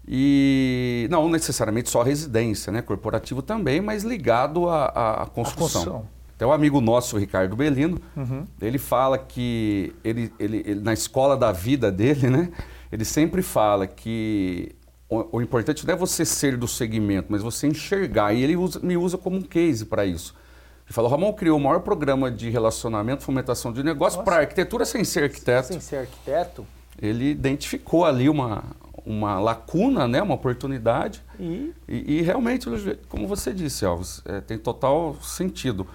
E 0.09 1.07
não 1.11 1.29
necessariamente 1.29 1.91
só 1.91 2.03
residência, 2.03 2.73
né? 2.73 2.81
Corporativo 2.81 3.43
também, 3.43 3.79
mas 3.79 4.03
ligado 4.03 4.71
à, 4.71 4.87
à 4.87 5.27
construção. 5.27 5.85
construção. 5.85 6.07
Tem 6.39 6.49
um 6.49 6.53
amigo 6.53 6.81
nosso, 6.81 7.19
Ricardo 7.19 7.55
Belino, 7.55 8.01
uhum. 8.17 8.47
ele 8.63 8.79
fala 8.79 9.19
que 9.19 9.95
ele, 10.03 10.33
ele, 10.39 10.63
ele, 10.67 10.81
na 10.81 10.95
escola 10.95 11.37
da 11.37 11.53
vida 11.53 11.93
dele, 11.93 12.31
né? 12.31 12.51
Ele 12.91 13.05
sempre 13.05 13.43
fala 13.43 13.87
que 13.87 14.75
o, 15.11 15.37
o, 15.37 15.43
importante 15.43 15.87
não 15.87 15.93
é 15.93 15.97
você 15.97 16.25
ser 16.25 16.57
do 16.57 16.67
segmento, 16.67 17.27
mas 17.29 17.43
você 17.43 17.67
enxergar. 17.67 18.33
E 18.33 18.43
ele 18.43 18.57
usa, 18.57 18.81
me 18.81 18.97
usa 18.97 19.19
como 19.19 19.37
um 19.37 19.43
case 19.43 19.85
para 19.85 20.07
isso. 20.07 20.35
Ele 20.91 20.95
falou, 20.97 21.09
Ramon 21.09 21.33
criou 21.33 21.57
o 21.57 21.63
maior 21.63 21.79
programa 21.83 22.33
de 22.33 22.51
relacionamento, 22.51 23.23
fomentação 23.23 23.73
de 23.73 23.81
negócio 23.81 24.25
para 24.25 24.39
arquitetura 24.39 24.85
sem 24.85 25.05
ser 25.05 25.23
arquiteto. 25.23 25.69
Sem 25.69 25.79
ser 25.79 25.99
arquiteto? 25.99 26.67
Ele 27.01 27.31
identificou 27.31 28.05
ali 28.05 28.29
uma, 28.29 28.65
uma 29.07 29.39
lacuna, 29.39 30.09
né, 30.09 30.21
uma 30.21 30.35
oportunidade. 30.35 31.23
E, 31.39 31.73
e, 31.89 32.19
e 32.19 32.23
realmente, 32.23 32.67
como 33.09 33.29
você 33.29 33.53
disse, 33.53 33.87
Alves, 33.87 34.21
é, 34.25 34.41
tem 34.41 34.59
total 34.59 35.15
sentido. 35.23 35.87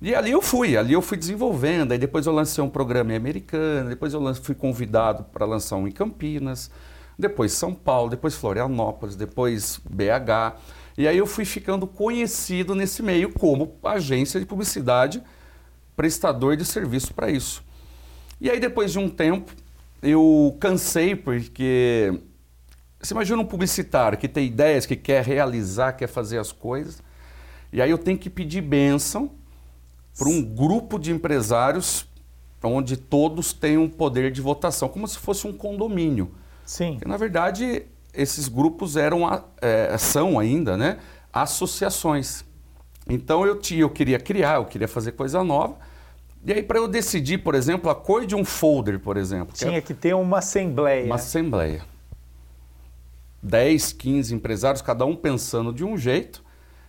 E 0.00 0.14
ali 0.14 0.30
eu 0.30 0.40
fui, 0.40 0.74
ali 0.74 0.94
eu 0.94 1.02
fui 1.02 1.18
desenvolvendo. 1.18 1.92
Aí 1.92 1.98
depois 1.98 2.24
eu 2.24 2.32
lancei 2.32 2.64
um 2.64 2.70
programa 2.70 3.12
em 3.12 3.16
Americana, 3.16 3.90
depois 3.90 4.14
eu 4.14 4.34
fui 4.36 4.54
convidado 4.54 5.22
para 5.24 5.44
lançar 5.44 5.76
um 5.76 5.86
em 5.86 5.92
Campinas, 5.92 6.70
depois 7.18 7.52
São 7.52 7.74
Paulo, 7.74 8.08
depois 8.08 8.34
Florianópolis, 8.36 9.16
depois 9.16 9.78
BH. 9.84 10.56
E 10.96 11.06
aí 11.06 11.16
eu 11.16 11.26
fui 11.26 11.44
ficando 11.44 11.86
conhecido 11.86 12.74
nesse 12.74 13.02
meio 13.02 13.32
como 13.32 13.76
agência 13.82 14.38
de 14.38 14.46
publicidade, 14.46 15.22
prestador 15.96 16.56
de 16.56 16.64
serviço 16.64 17.14
para 17.14 17.30
isso. 17.30 17.62
E 18.40 18.50
aí 18.50 18.58
depois 18.58 18.92
de 18.92 18.98
um 18.98 19.08
tempo, 19.08 19.52
eu 20.02 20.56
cansei 20.60 21.14
porque 21.14 22.20
você 23.00 23.14
imagina 23.14 23.40
um 23.40 23.46
publicitário 23.46 24.18
que 24.18 24.28
tem 24.28 24.46
ideias, 24.46 24.84
que 24.84 24.96
quer 24.96 25.24
realizar, 25.24 25.92
quer 25.92 26.06
fazer 26.06 26.38
as 26.38 26.52
coisas, 26.52 27.02
e 27.72 27.80
aí 27.80 27.90
eu 27.90 27.98
tenho 27.98 28.18
que 28.18 28.28
pedir 28.28 28.60
bênção 28.60 29.30
para 30.18 30.28
um 30.28 30.42
grupo 30.42 30.98
de 30.98 31.10
empresários 31.12 32.06
onde 32.62 32.96
todos 32.96 33.54
têm 33.54 33.78
um 33.78 33.88
poder 33.88 34.30
de 34.30 34.40
votação, 34.40 34.88
como 34.88 35.08
se 35.08 35.18
fosse 35.18 35.46
um 35.46 35.52
condomínio. 35.52 36.34
Sim. 36.66 36.92
Porque, 36.92 37.08
na 37.08 37.16
verdade, 37.16 37.86
esses 38.14 38.48
grupos 38.48 38.96
eram, 38.96 39.22
é, 39.60 39.96
são 39.98 40.38
ainda, 40.38 40.76
né, 40.76 40.98
associações. 41.32 42.44
Então 43.08 43.44
eu, 43.46 43.58
tinha, 43.58 43.80
eu 43.80 43.90
queria 43.90 44.18
criar, 44.18 44.56
eu 44.56 44.64
queria 44.64 44.88
fazer 44.88 45.12
coisa 45.12 45.42
nova. 45.42 45.76
E 46.44 46.52
aí, 46.52 46.62
para 46.62 46.78
eu 46.78 46.88
decidir, 46.88 47.38
por 47.38 47.54
exemplo, 47.54 47.90
a 47.90 47.94
cor 47.94 48.24
de 48.24 48.34
um 48.34 48.44
folder, 48.44 48.98
por 48.98 49.16
exemplo. 49.16 49.54
Tinha 49.54 49.72
que, 49.72 49.76
é, 49.76 49.80
que 49.80 49.94
ter 49.94 50.14
uma 50.14 50.38
assembleia. 50.38 51.04
Uma 51.04 51.16
assembleia. 51.16 51.84
10, 53.42 53.92
15 53.92 54.34
empresários, 54.34 54.82
cada 54.82 55.04
um 55.04 55.16
pensando 55.16 55.72
de 55.72 55.84
um 55.84 55.96
jeito, 55.96 56.42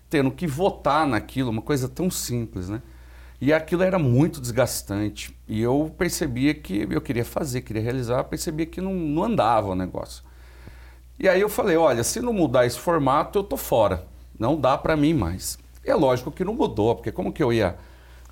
tendo 0.10 0.32
que 0.32 0.48
votar 0.48 1.08
naquilo, 1.08 1.50
uma 1.50 1.62
coisa 1.62 1.88
tão 1.88 2.10
simples, 2.10 2.70
né? 2.70 2.82
E 3.40 3.52
aquilo 3.52 3.82
era 3.82 3.98
muito 3.98 4.40
desgastante. 4.40 5.36
E 5.48 5.62
eu 5.62 5.94
percebia 5.98 6.54
que 6.54 6.88
eu 6.90 7.02
queria 7.02 7.26
fazer, 7.26 7.62
queria 7.62 7.82
realizar, 7.82 8.24
percebia 8.26 8.68
que 8.68 8.80
não, 8.80 8.94
não 8.94 9.24
andava 9.24 9.70
o 9.70 9.76
negócio. 9.76 10.24
E 11.22 11.30
aí 11.30 11.40
eu 11.40 11.50
falei, 11.50 11.78
olha, 11.78 12.04
se 12.04 12.20
não 12.20 12.34
mudar 12.34 12.66
esse 12.66 12.80
formato, 12.80 13.38
eu 13.38 13.44
tô 13.44 13.56
fora. 13.56 14.08
Não 14.40 14.60
dá 14.60 14.76
para 14.76 14.98
mim 14.98 15.14
mais. 15.14 15.60
E 15.86 15.92
é 15.92 15.96
lógico 15.96 16.32
que 16.32 16.44
não 16.44 16.56
mudou, 16.56 16.96
porque 16.96 17.12
como 17.12 17.32
que 17.32 17.44
eu 17.44 17.54
ia 17.54 17.78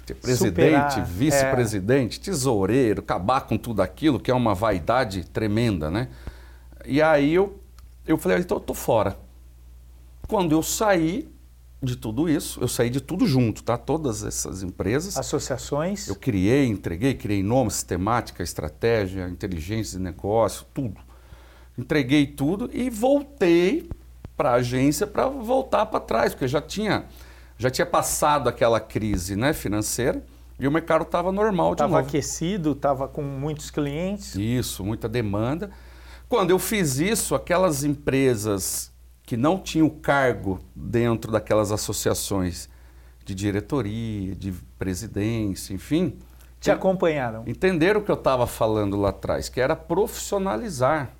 ter 0.07 0.15
presidente, 0.15 0.99
vice-presidente, 1.01 2.19
é. 2.19 2.23
tesoureiro, 2.23 3.01
acabar 3.01 3.41
com 3.41 3.59
tudo 3.59 3.83
aquilo, 3.83 4.19
que 4.19 4.31
é 4.31 4.33
uma 4.33 4.55
vaidade 4.55 5.23
tremenda, 5.23 5.91
né? 5.91 6.09
E 6.83 6.99
aí 6.99 7.31
eu, 7.31 7.59
eu 8.07 8.17
falei, 8.17 8.39
então 8.39 8.57
eu 8.57 8.61
tô 8.61 8.73
fora. 8.73 9.19
Quando 10.27 10.53
eu 10.53 10.63
saí, 10.63 11.29
de 11.81 11.95
tudo 11.95 12.27
isso. 12.27 12.59
Eu 12.59 12.67
saí 12.67 12.89
de 12.89 12.99
tudo 12.99 13.25
junto, 13.25 13.63
tá? 13.63 13.77
Todas 13.77 14.23
essas 14.23 14.63
empresas. 14.63 15.15
Associações. 15.15 16.07
Eu 16.07 16.15
criei, 16.15 16.65
entreguei, 16.65 17.13
criei 17.13 17.43
nome, 17.43 17.71
sistemática, 17.71 18.43
estratégia, 18.43 19.29
inteligência 19.29 19.97
de 19.97 20.03
negócio, 20.03 20.65
tudo. 20.73 21.08
Entreguei 21.79 22.27
tudo 22.27 22.69
e 22.73 22.89
voltei 22.89 23.89
para 24.35 24.51
a 24.51 24.53
agência 24.55 25.07
para 25.07 25.27
voltar 25.27 25.85
para 25.85 26.01
trás, 26.01 26.33
porque 26.33 26.47
já 26.47 26.61
tinha, 26.61 27.05
já 27.57 27.69
tinha 27.69 27.85
passado 27.85 28.49
aquela 28.49 28.81
crise 28.81 29.37
né, 29.37 29.53
financeira 29.53 30.21
e 30.59 30.67
o 30.67 30.71
mercado 30.71 31.03
estava 31.03 31.31
normal 31.31 31.69
de 31.69 31.81
Estava 31.83 32.01
aquecido, 32.01 32.73
estava 32.73 33.07
com 33.07 33.21
muitos 33.21 33.71
clientes. 33.71 34.35
Isso, 34.35 34.83
muita 34.83 35.07
demanda. 35.07 35.71
Quando 36.27 36.49
eu 36.49 36.59
fiz 36.59 36.99
isso, 36.99 37.33
aquelas 37.33 37.85
empresas 37.85 38.91
que 39.23 39.37
não 39.37 39.57
tinham 39.57 39.89
cargo 39.89 40.59
dentro 40.75 41.31
daquelas 41.31 41.71
associações 41.71 42.67
de 43.23 43.33
diretoria, 43.33 44.35
de 44.35 44.51
presidência, 44.77 45.73
enfim. 45.73 46.17
Te 46.59 46.71
acompanharam. 46.71 47.43
Entenderam 47.47 48.01
o 48.01 48.03
que 48.03 48.11
eu 48.11 48.15
estava 48.15 48.45
falando 48.45 48.99
lá 48.99 49.09
atrás, 49.09 49.47
que 49.47 49.61
era 49.61 49.77
profissionalizar. 49.77 51.13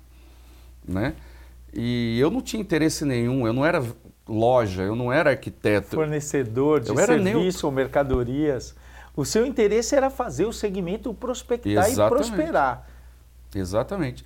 Né? 0.86 1.14
E 1.72 2.18
eu 2.18 2.30
não 2.30 2.40
tinha 2.40 2.60
interesse 2.60 3.04
nenhum, 3.04 3.46
eu 3.46 3.52
não 3.52 3.64
era 3.64 3.82
loja, 4.28 4.82
eu 4.82 4.94
não 4.94 5.12
era 5.12 5.30
arquiteto. 5.30 5.96
Fornecedor 5.96 6.80
de 6.80 6.94
serviço 6.94 7.66
ou 7.66 7.72
mercadorias. 7.72 8.74
O 9.16 9.24
seu 9.24 9.44
interesse 9.44 9.94
era 9.94 10.08
fazer 10.08 10.46
o 10.46 10.52
segmento 10.52 11.12
prospectar 11.12 11.88
Exatamente. 11.88 12.28
e 12.28 12.30
prosperar. 12.32 12.88
Exatamente. 13.54 14.24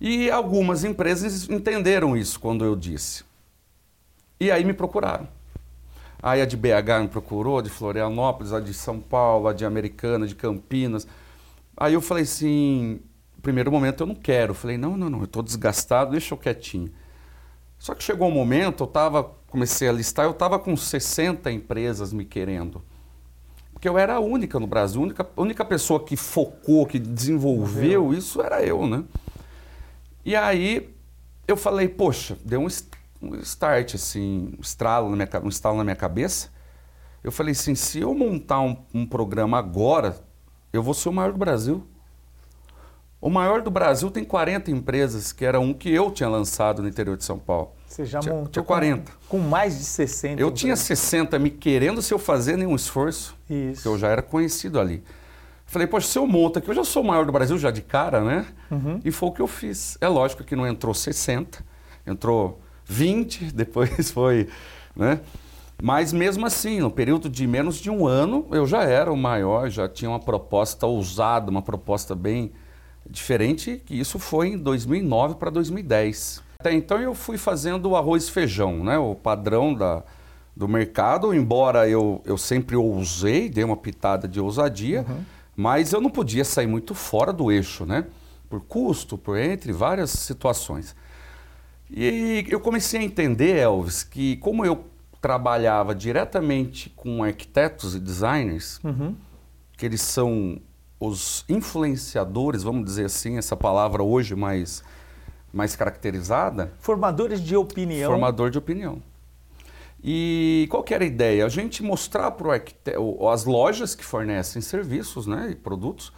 E 0.00 0.30
algumas 0.30 0.82
empresas 0.84 1.48
entenderam 1.48 2.16
isso 2.16 2.40
quando 2.40 2.64
eu 2.64 2.74
disse. 2.74 3.24
E 4.38 4.50
aí 4.50 4.64
me 4.64 4.72
procuraram. 4.72 5.28
Aí 6.22 6.42
a 6.42 6.46
de 6.46 6.56
BH 6.56 7.02
me 7.02 7.08
procurou, 7.08 7.58
a 7.58 7.62
de 7.62 7.70
Florianópolis, 7.70 8.52
a 8.52 8.60
de 8.60 8.74
São 8.74 9.00
Paulo, 9.00 9.48
a 9.48 9.52
de 9.52 9.64
Americana, 9.64 10.26
de 10.26 10.34
Campinas. 10.34 11.06
Aí 11.76 11.94
eu 11.94 12.00
falei 12.00 12.24
assim, 12.24 13.00
primeiro 13.40 13.70
momento 13.70 14.02
eu 14.02 14.06
não 14.06 14.14
quero. 14.14 14.50
Eu 14.52 14.54
falei, 14.54 14.76
não, 14.76 14.96
não, 14.96 15.10
não, 15.10 15.18
eu 15.20 15.24
estou 15.24 15.42
desgastado, 15.42 16.12
deixa 16.12 16.34
eu 16.34 16.38
quietinho. 16.38 16.90
Só 17.78 17.94
que 17.94 18.04
chegou 18.04 18.28
um 18.28 18.32
momento, 18.32 18.82
eu 18.82 18.86
tava, 18.86 19.24
comecei 19.48 19.88
a 19.88 19.92
listar, 19.92 20.26
eu 20.26 20.32
estava 20.32 20.58
com 20.58 20.76
60 20.76 21.50
empresas 21.50 22.12
me 22.12 22.24
querendo. 22.24 22.82
Porque 23.72 23.88
eu 23.88 23.96
era 23.96 24.16
a 24.16 24.20
única 24.20 24.60
no 24.60 24.66
Brasil, 24.66 25.00
a 25.00 25.04
única, 25.04 25.30
a 25.34 25.40
única 25.40 25.64
pessoa 25.64 26.04
que 26.04 26.14
focou, 26.14 26.84
que 26.84 26.98
desenvolveu 26.98 28.12
isso 28.12 28.42
era 28.42 28.62
eu, 28.62 28.86
né? 28.86 29.04
E 30.22 30.36
aí 30.36 30.94
eu 31.48 31.56
falei, 31.56 31.88
poxa, 31.88 32.36
deu 32.44 32.60
um 32.60 32.68
start, 33.38 33.94
assim, 33.94 34.54
um 34.58 34.60
estralo 34.60 35.08
na 35.08 35.16
minha, 35.16 35.28
um 35.42 35.48
estalo 35.48 35.78
na 35.78 35.84
minha 35.84 35.96
cabeça. 35.96 36.50
Eu 37.24 37.32
falei 37.32 37.52
assim, 37.52 37.74
se 37.74 38.00
eu 38.00 38.14
montar 38.14 38.60
um, 38.60 38.76
um 38.92 39.06
programa 39.06 39.58
agora, 39.58 40.22
eu 40.72 40.82
vou 40.82 40.92
ser 40.92 41.08
o 41.08 41.12
maior 41.12 41.32
do 41.32 41.38
Brasil. 41.38 41.86
O 43.20 43.28
maior 43.28 43.60
do 43.60 43.70
Brasil 43.70 44.10
tem 44.10 44.24
40 44.24 44.70
empresas, 44.70 45.30
que 45.30 45.44
era 45.44 45.60
um 45.60 45.74
que 45.74 45.90
eu 45.90 46.10
tinha 46.10 46.28
lançado 46.28 46.80
no 46.80 46.88
interior 46.88 47.16
de 47.18 47.24
São 47.24 47.38
Paulo. 47.38 47.72
Você 47.86 48.06
já 48.06 48.18
tinha, 48.20 48.34
montou 48.34 48.50
tinha 48.50 48.62
40. 48.62 49.12
Com, 49.28 49.38
com, 49.40 49.46
mais 49.46 49.76
de 49.76 49.84
60. 49.84 50.40
Eu 50.40 50.46
empresas. 50.46 50.60
tinha 50.60 50.76
60 50.76 51.38
me 51.38 51.50
querendo 51.50 52.00
se 52.00 52.14
eu 52.14 52.18
fazer 52.18 52.56
nenhum 52.56 52.74
esforço. 52.74 53.36
Isso. 53.48 53.74
Porque 53.74 53.88
eu 53.88 53.98
já 53.98 54.08
era 54.08 54.22
conhecido 54.22 54.80
ali. 54.80 55.02
Falei, 55.66 55.86
poxa, 55.86 56.08
se 56.08 56.18
eu 56.18 56.26
monto 56.26 56.58
aqui, 56.58 56.70
eu 56.70 56.74
já 56.74 56.82
sou 56.82 57.02
o 57.02 57.06
maior 57.06 57.26
do 57.26 57.32
Brasil 57.32 57.58
já 57.58 57.70
de 57.70 57.82
cara, 57.82 58.22
né? 58.22 58.46
Uhum. 58.70 59.00
E 59.04 59.10
foi 59.10 59.28
o 59.28 59.32
que 59.32 59.42
eu 59.42 59.46
fiz. 59.46 59.98
É 60.00 60.08
lógico 60.08 60.42
que 60.42 60.56
não 60.56 60.66
entrou 60.66 60.94
60, 60.94 61.62
entrou 62.06 62.58
20, 62.86 63.52
depois 63.54 64.10
foi, 64.10 64.48
né? 64.96 65.20
Mas 65.82 66.12
mesmo 66.12 66.44
assim, 66.46 66.80
no 66.80 66.90
período 66.90 67.28
de 67.28 67.46
menos 67.46 67.76
de 67.76 67.90
um 67.90 68.06
ano, 68.06 68.46
eu 68.50 68.66
já 68.66 68.82
era 68.82 69.12
o 69.12 69.16
maior, 69.16 69.68
já 69.70 69.88
tinha 69.88 70.10
uma 70.10 70.18
proposta 70.18 70.86
ousada, 70.86 71.50
uma 71.50 71.62
proposta 71.62 72.14
bem 72.14 72.52
diferente, 73.08 73.82
que 73.84 73.98
isso 73.98 74.18
foi 74.18 74.48
em 74.48 74.58
2009 74.58 75.36
para 75.36 75.50
2010. 75.50 76.42
Até 76.58 76.72
então 76.72 77.00
eu 77.00 77.14
fui 77.14 77.38
fazendo 77.38 77.90
o 77.90 77.96
arroz 77.96 78.28
e 78.28 78.30
feijão, 78.30 78.84
né? 78.84 78.98
O 78.98 79.14
padrão 79.14 79.74
da, 79.74 80.02
do 80.54 80.68
mercado, 80.68 81.34
embora 81.34 81.88
eu, 81.88 82.20
eu 82.24 82.36
sempre 82.36 82.76
ousei, 82.76 83.48
dei 83.48 83.64
uma 83.64 83.76
pitada 83.76 84.28
de 84.28 84.40
ousadia, 84.40 85.04
uhum 85.08 85.24
mas 85.60 85.92
eu 85.92 86.00
não 86.00 86.08
podia 86.08 86.42
sair 86.42 86.66
muito 86.66 86.94
fora 86.94 87.34
do 87.34 87.52
eixo, 87.52 87.84
né? 87.84 88.06
Por 88.48 88.62
custo, 88.62 89.18
por 89.18 89.38
entre 89.38 89.72
várias 89.72 90.08
situações. 90.08 90.96
E 91.90 92.46
eu 92.48 92.58
comecei 92.58 92.98
a 92.98 93.02
entender, 93.02 93.58
Elvis, 93.58 94.02
que 94.02 94.38
como 94.38 94.64
eu 94.64 94.86
trabalhava 95.20 95.94
diretamente 95.94 96.88
com 96.96 97.22
arquitetos 97.22 97.94
e 97.94 98.00
designers, 98.00 98.80
uhum. 98.82 99.14
que 99.76 99.84
eles 99.84 100.00
são 100.00 100.58
os 101.00 101.46
influenciadores, 101.48 102.62
vamos 102.62 102.84
dizer 102.84 103.06
assim, 103.06 103.38
essa 103.38 103.56
palavra 103.56 104.02
hoje 104.02 104.36
mais, 104.36 104.84
mais 105.50 105.74
caracterizada. 105.74 106.74
Formadores 106.78 107.40
de 107.40 107.56
opinião. 107.56 108.10
Formador 108.10 108.50
de 108.50 108.58
opinião. 108.58 109.02
E 110.04 110.66
qual 110.70 110.82
que 110.82 110.92
era 110.92 111.02
a 111.02 111.06
ideia? 111.06 111.46
A 111.46 111.48
gente 111.48 111.82
mostrar 111.82 112.30
para 112.32 112.48
o 112.48 112.50
arquiteto, 112.50 113.28
as 113.28 113.44
lojas 113.44 113.94
que 113.94 114.04
fornecem 114.04 114.60
serviços 114.60 115.26
né, 115.26 115.48
e 115.52 115.54
produtos, 115.54 116.12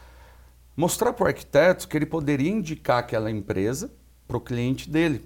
mostrar 0.76 1.12
para 1.12 1.24
o 1.24 1.26
arquiteto 1.28 1.86
que 1.86 1.96
ele 1.96 2.06
poderia 2.06 2.50
indicar 2.50 2.98
aquela 2.98 3.30
empresa 3.30 3.90
para 4.26 4.36
o 4.36 4.40
cliente 4.40 4.90
dele. 4.90 5.24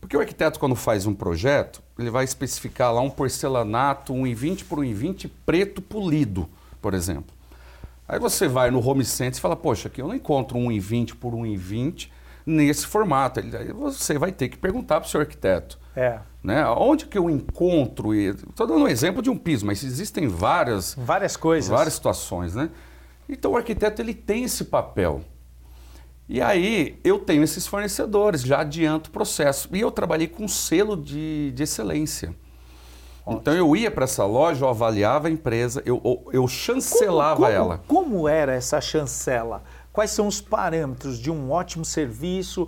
Porque 0.00 0.16
o 0.16 0.20
arquiteto, 0.20 0.58
quando 0.58 0.74
faz 0.74 1.06
um 1.06 1.14
projeto, 1.14 1.82
ele 1.98 2.10
vai 2.10 2.24
especificar 2.24 2.92
lá 2.92 3.00
um 3.00 3.10
porcelanato 3.10 4.12
1,20 4.12 4.64
por 4.64 4.78
1,20 4.78 5.30
preto 5.46 5.80
polido, 5.80 6.48
por 6.80 6.92
exemplo. 6.92 7.41
Aí 8.08 8.18
você 8.18 8.48
vai 8.48 8.70
no 8.70 8.86
home 8.86 9.04
center 9.04 9.38
e 9.38 9.40
fala, 9.40 9.56
poxa, 9.56 9.88
aqui 9.88 10.02
eu 10.02 10.08
não 10.08 10.14
encontro 10.14 10.58
1,20 10.58 11.14
por 11.14 11.32
1,20 11.34 12.08
nesse 12.44 12.86
formato. 12.86 13.40
Aí 13.40 13.72
você 13.72 14.18
vai 14.18 14.32
ter 14.32 14.48
que 14.48 14.58
perguntar 14.58 15.00
para 15.00 15.06
o 15.06 15.10
seu 15.10 15.20
arquiteto. 15.20 15.78
É. 15.94 16.18
Né? 16.42 16.66
Onde 16.66 17.06
que 17.06 17.16
eu 17.16 17.30
encontro? 17.30 18.14
Estou 18.14 18.66
dando 18.66 18.84
um 18.84 18.88
exemplo 18.88 19.22
de 19.22 19.30
um 19.30 19.36
piso, 19.36 19.64
mas 19.64 19.84
existem 19.84 20.26
várias, 20.26 20.94
várias 20.94 21.36
coisas, 21.36 21.70
várias 21.70 21.94
situações, 21.94 22.54
né? 22.54 22.70
Então 23.28 23.52
o 23.52 23.56
arquiteto 23.56 24.02
ele 24.02 24.14
tem 24.14 24.44
esse 24.44 24.64
papel. 24.64 25.22
E 26.28 26.40
aí 26.40 26.98
eu 27.04 27.18
tenho 27.18 27.42
esses 27.42 27.66
fornecedores, 27.66 28.42
já 28.42 28.60
adianto 28.60 29.10
o 29.10 29.12
processo. 29.12 29.68
E 29.72 29.80
eu 29.80 29.90
trabalhei 29.90 30.26
com 30.26 30.48
selo 30.48 30.96
de, 30.96 31.52
de 31.52 31.62
excelência. 31.62 32.34
Ótimo. 33.24 33.40
Então 33.40 33.54
eu 33.54 33.76
ia 33.76 33.90
para 33.90 34.04
essa 34.04 34.24
loja, 34.24 34.64
eu 34.64 34.68
avaliava 34.68 35.28
a 35.28 35.30
empresa, 35.30 35.82
eu, 35.86 36.22
eu 36.32 36.46
chancelava 36.48 37.36
como, 37.36 37.46
como, 37.46 37.56
ela. 37.56 37.80
Como 37.86 38.28
era 38.28 38.52
essa 38.52 38.80
chancela? 38.80 39.62
Quais 39.92 40.10
são 40.10 40.26
os 40.26 40.40
parâmetros 40.40 41.18
de 41.18 41.30
um 41.30 41.50
ótimo 41.50 41.84
serviço, 41.84 42.66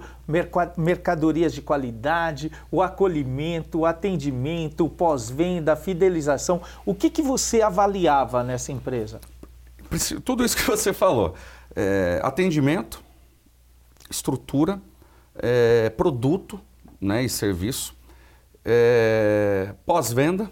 mercadorias 0.77 1.55
de 1.55 1.63
qualidade, 1.63 2.53
o 2.71 2.83
acolhimento, 2.83 3.81
o 3.81 3.87
atendimento, 3.87 4.85
o 4.85 4.91
pós-venda, 4.91 5.73
a 5.73 5.77
fidelização? 5.77 6.61
O 6.85 6.95
que, 6.95 7.09
que 7.09 7.23
você 7.23 7.63
avaliava 7.63 8.45
nessa 8.45 8.73
empresa? 8.73 9.21
Tudo 10.23 10.45
isso 10.45 10.57
que 10.57 10.65
você 10.65 10.93
falou. 10.93 11.35
É, 11.75 12.21
atendimento, 12.23 13.03
estrutura, 14.11 14.81
é, 15.37 15.89
produto 15.91 16.61
né, 17.01 17.25
e 17.25 17.29
serviço, 17.29 17.94
é, 18.65 19.75
pós-venda 19.85 20.51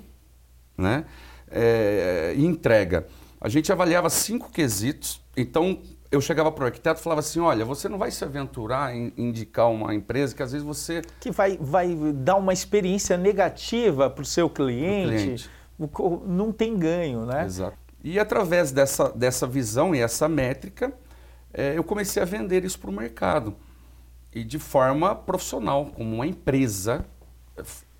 né, 0.76 1.04
é, 1.50 2.34
e 2.36 2.44
entrega. 2.44 3.06
A 3.40 3.48
gente 3.48 3.72
avaliava 3.72 4.10
cinco 4.10 4.50
quesitos, 4.50 5.20
então 5.36 5.80
eu 6.10 6.20
chegava 6.20 6.52
para 6.52 6.64
o 6.64 6.66
arquiteto 6.66 7.00
e 7.00 7.02
falava 7.02 7.20
assim, 7.20 7.40
olha, 7.40 7.64
você 7.64 7.88
não 7.88 7.98
vai 7.98 8.10
se 8.10 8.22
aventurar 8.22 8.94
em 8.94 9.12
indicar 9.16 9.70
uma 9.70 9.94
empresa 9.94 10.34
que 10.34 10.42
às 10.42 10.52
vezes 10.52 10.64
você... 10.64 11.02
Que 11.18 11.30
vai, 11.30 11.56
vai 11.58 11.96
dar 12.14 12.36
uma 12.36 12.52
experiência 12.52 13.16
negativa 13.16 14.10
para 14.10 14.22
o 14.22 14.26
seu 14.26 14.48
cliente, 14.50 15.48
cliente. 15.78 16.26
não 16.26 16.52
tem 16.52 16.76
ganho, 16.76 17.24
né? 17.24 17.44
Exato. 17.46 17.78
E 18.04 18.18
através 18.18 18.72
dessa, 18.72 19.08
dessa 19.10 19.46
visão 19.46 19.94
e 19.94 20.00
essa 20.00 20.28
métrica, 20.28 20.92
é, 21.52 21.76
eu 21.76 21.84
comecei 21.84 22.22
a 22.22 22.26
vender 22.26 22.64
isso 22.64 22.78
para 22.78 22.90
o 22.90 22.92
mercado. 22.92 23.54
E 24.34 24.44
de 24.44 24.58
forma 24.58 25.14
profissional, 25.14 25.86
como 25.86 26.16
uma 26.16 26.26
empresa 26.26 27.06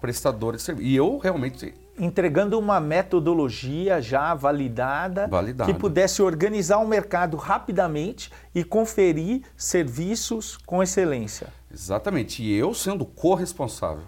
prestadora 0.02 0.56
de 0.56 0.62
serviço. 0.64 0.88
E 0.88 0.96
eu 0.96 1.16
realmente 1.16 1.72
entregando 1.96 2.58
uma 2.58 2.80
metodologia 2.80 4.02
já 4.02 4.34
validada, 4.34 5.28
validada, 5.28 5.72
que 5.72 5.78
pudesse 5.78 6.20
organizar 6.20 6.78
o 6.78 6.86
mercado 6.86 7.36
rapidamente 7.36 8.30
e 8.52 8.64
conferir 8.64 9.42
serviços 9.56 10.56
com 10.56 10.82
excelência. 10.82 11.46
Exatamente. 11.72 12.42
E 12.42 12.52
eu 12.52 12.74
sendo 12.74 13.04
corresponsável. 13.04 14.04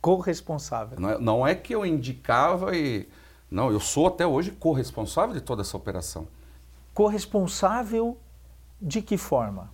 Corresponsável. 0.00 0.98
Não 0.98 1.10
é, 1.10 1.18
não 1.18 1.46
é 1.46 1.54
que 1.54 1.72
eu 1.72 1.86
indicava 1.86 2.76
e. 2.76 3.08
Não, 3.48 3.70
eu 3.70 3.78
sou 3.78 4.08
até 4.08 4.26
hoje 4.26 4.50
corresponsável 4.50 5.34
de 5.34 5.40
toda 5.40 5.62
essa 5.62 5.76
operação. 5.76 6.26
Corresponsável 6.92 8.18
de 8.80 9.00
que 9.00 9.16
forma? 9.16 9.70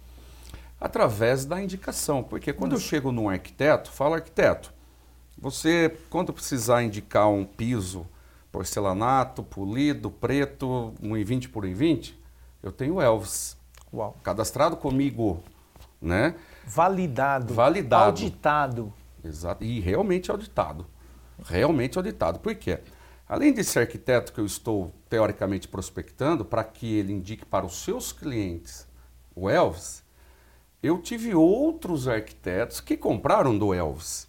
Através 0.80 1.44
da 1.44 1.62
indicação. 1.62 2.22
Porque 2.22 2.52
quando 2.52 2.72
Nossa. 2.72 2.84
eu 2.84 2.88
chego 2.88 3.12
num 3.12 3.28
arquiteto, 3.28 3.90
falo 3.90 4.14
arquiteto, 4.14 4.72
você, 5.36 5.96
quando 6.10 6.32
precisar 6.32 6.82
indicar 6.82 7.28
um 7.28 7.44
piso 7.44 8.06
porcelanato, 8.50 9.42
polido, 9.42 10.10
preto, 10.10 10.92
1,20 11.02 11.50
por 11.50 11.64
1,20, 11.64 12.14
eu 12.62 12.72
tenho 12.72 13.00
Elvis. 13.00 13.56
Uau. 13.92 14.16
Cadastrado 14.22 14.76
comigo, 14.76 15.42
né? 16.00 16.34
Validado. 16.66 17.54
Validado. 17.54 18.04
Auditado. 18.06 18.92
Exato. 19.24 19.64
E 19.64 19.80
realmente 19.80 20.30
auditado. 20.30 20.86
Realmente 21.44 21.96
auditado. 21.96 22.40
Por 22.40 22.54
quê? 22.54 22.80
Além 23.28 23.52
desse 23.52 23.78
arquiteto 23.78 24.32
que 24.32 24.40
eu 24.40 24.46
estou 24.46 24.92
teoricamente 25.08 25.68
prospectando 25.68 26.44
para 26.44 26.64
que 26.64 26.96
ele 26.96 27.12
indique 27.12 27.44
para 27.44 27.64
os 27.64 27.82
seus 27.82 28.10
clientes 28.10 28.88
o 29.34 29.48
Elvis, 29.48 30.02
eu 30.82 30.98
tive 30.98 31.34
outros 31.34 32.06
arquitetos 32.08 32.80
que 32.80 32.96
compraram 32.96 33.56
do 33.56 33.74
Elvis. 33.74 34.28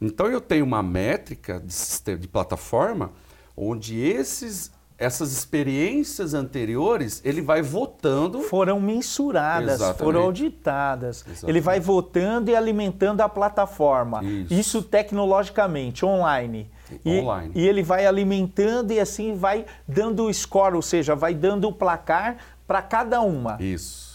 Então 0.00 0.26
eu 0.26 0.40
tenho 0.40 0.64
uma 0.64 0.82
métrica 0.82 1.60
de, 1.60 1.72
sistema, 1.72 2.18
de 2.18 2.28
plataforma 2.28 3.12
onde 3.56 3.98
esses 3.98 4.72
essas 5.00 5.32
experiências 5.32 6.34
anteriores, 6.34 7.22
ele 7.24 7.40
vai 7.40 7.62
votando. 7.62 8.42
Foram 8.42 8.78
mensuradas, 8.78 9.76
Exatamente. 9.76 9.98
foram 9.98 10.20
auditadas. 10.20 11.24
Exatamente. 11.26 11.46
Ele 11.48 11.60
vai 11.62 11.80
votando 11.80 12.50
e 12.50 12.54
alimentando 12.54 13.22
a 13.22 13.28
plataforma. 13.28 14.22
Isso, 14.22 14.52
Isso 14.52 14.82
tecnologicamente, 14.82 16.04
online. 16.04 16.70
E, 17.02 17.18
online. 17.18 17.50
E 17.54 17.66
ele 17.66 17.82
vai 17.82 18.04
alimentando 18.04 18.92
e 18.92 19.00
assim 19.00 19.34
vai 19.34 19.64
dando 19.88 20.26
o 20.26 20.34
score, 20.34 20.74
ou 20.74 20.82
seja, 20.82 21.16
vai 21.16 21.32
dando 21.32 21.66
o 21.66 21.72
placar 21.72 22.36
para 22.66 22.82
cada 22.82 23.22
uma. 23.22 23.56
Isso. 23.58 24.09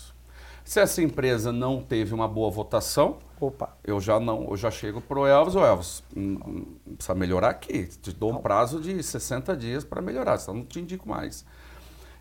Se 0.65 0.82
essa 0.82 1.01
empresa 1.01 1.54
não 1.54 1.82
teve 1.82 2.13
uma 2.13 2.28
boa 2.28 2.51
votação, 2.51 3.19
Opa. 3.39 3.78
Eu 3.84 3.99
já 3.99 4.19
não, 4.19 4.47
eu 4.49 4.58
já 4.58 4.71
chego 4.71 5.01
pro 5.01 5.25
Elvis, 5.25 5.56
o 5.56 5.60
Elvis, 5.60 6.04
hum, 6.15 6.39
hum, 6.47 6.65
precisa 6.95 7.13
melhorar 7.13 7.49
aqui. 7.49 7.86
Te 7.86 8.12
dou 8.12 8.32
um 8.32 8.38
prazo 8.38 8.80
de 8.80 9.01
60 9.04 9.56
dias 9.58 9.84
para 9.84 10.01
melhorar, 10.01 10.38
senão 10.38 10.60
não 10.60 10.65
te 10.65 10.80
indico 10.80 11.08
mais. 11.08 11.45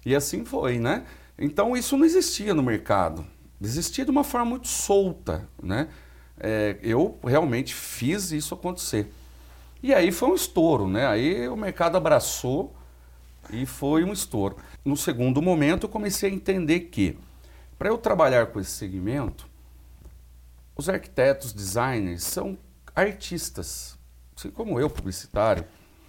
E 0.04 0.14
assim 0.14 0.44
foi, 0.44 0.78
né? 0.78 1.04
Então 1.38 1.76
isso 1.76 1.96
não 1.96 2.04
existia 2.04 2.52
no 2.52 2.62
mercado. 2.62 3.24
Existia 3.62 4.04
de 4.04 4.10
uma 4.10 4.24
forma 4.24 4.46
muito 4.46 4.68
solta, 4.68 5.48
né? 5.62 5.88
É, 6.38 6.76
eu 6.82 7.16
realmente 7.24 7.72
fiz 7.72 8.32
isso 8.32 8.54
acontecer. 8.54 9.12
E 9.82 9.94
aí 9.94 10.10
foi 10.10 10.30
um 10.30 10.34
estouro, 10.34 10.88
né? 10.88 11.06
Aí 11.06 11.48
o 11.48 11.56
mercado 11.56 11.96
abraçou 11.96 12.74
e 13.52 13.64
foi 13.66 14.02
um 14.02 14.12
estouro. 14.12 14.56
No 14.84 14.96
segundo 14.96 15.40
momento 15.40 15.84
eu 15.84 15.88
comecei 15.88 16.28
a 16.28 16.34
entender 16.34 16.80
que 16.80 17.16
para 17.84 17.90
eu 17.90 17.98
trabalhar 17.98 18.46
com 18.46 18.58
esse 18.58 18.70
segmento, 18.70 19.46
os 20.74 20.88
arquitetos, 20.88 21.52
designers 21.52 22.24
são 22.24 22.56
artistas, 22.96 23.98
assim 24.34 24.50
como 24.50 24.80
eu, 24.80 24.88
publicitário. 24.88 25.66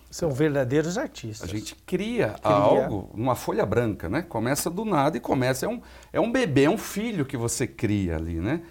São 0.09 0.31
verdadeiros 0.31 0.97
artistas. 0.97 1.49
A 1.49 1.51
gente 1.51 1.75
cria, 1.75 2.29
cria, 2.29 2.41
algo 2.49 3.11
numa 3.13 3.35
folha 3.35 3.65
branca, 3.65 4.07
né? 4.07 4.21
Começa 4.21 4.69
do 4.69 4.85
nada 4.85 5.17
e 5.17 5.19
começa. 5.19 5.65
É 5.65 5.69
um, 5.69 5.81
é 6.13 6.19
um 6.21 6.31
bebê, 6.31 6.63
é 6.63 6.69
um 6.69 6.77
filho 6.77 7.25
que 7.25 7.35
você 7.35 7.67
cria 7.67 8.15
ali, 8.15 8.35
né? 8.39 8.61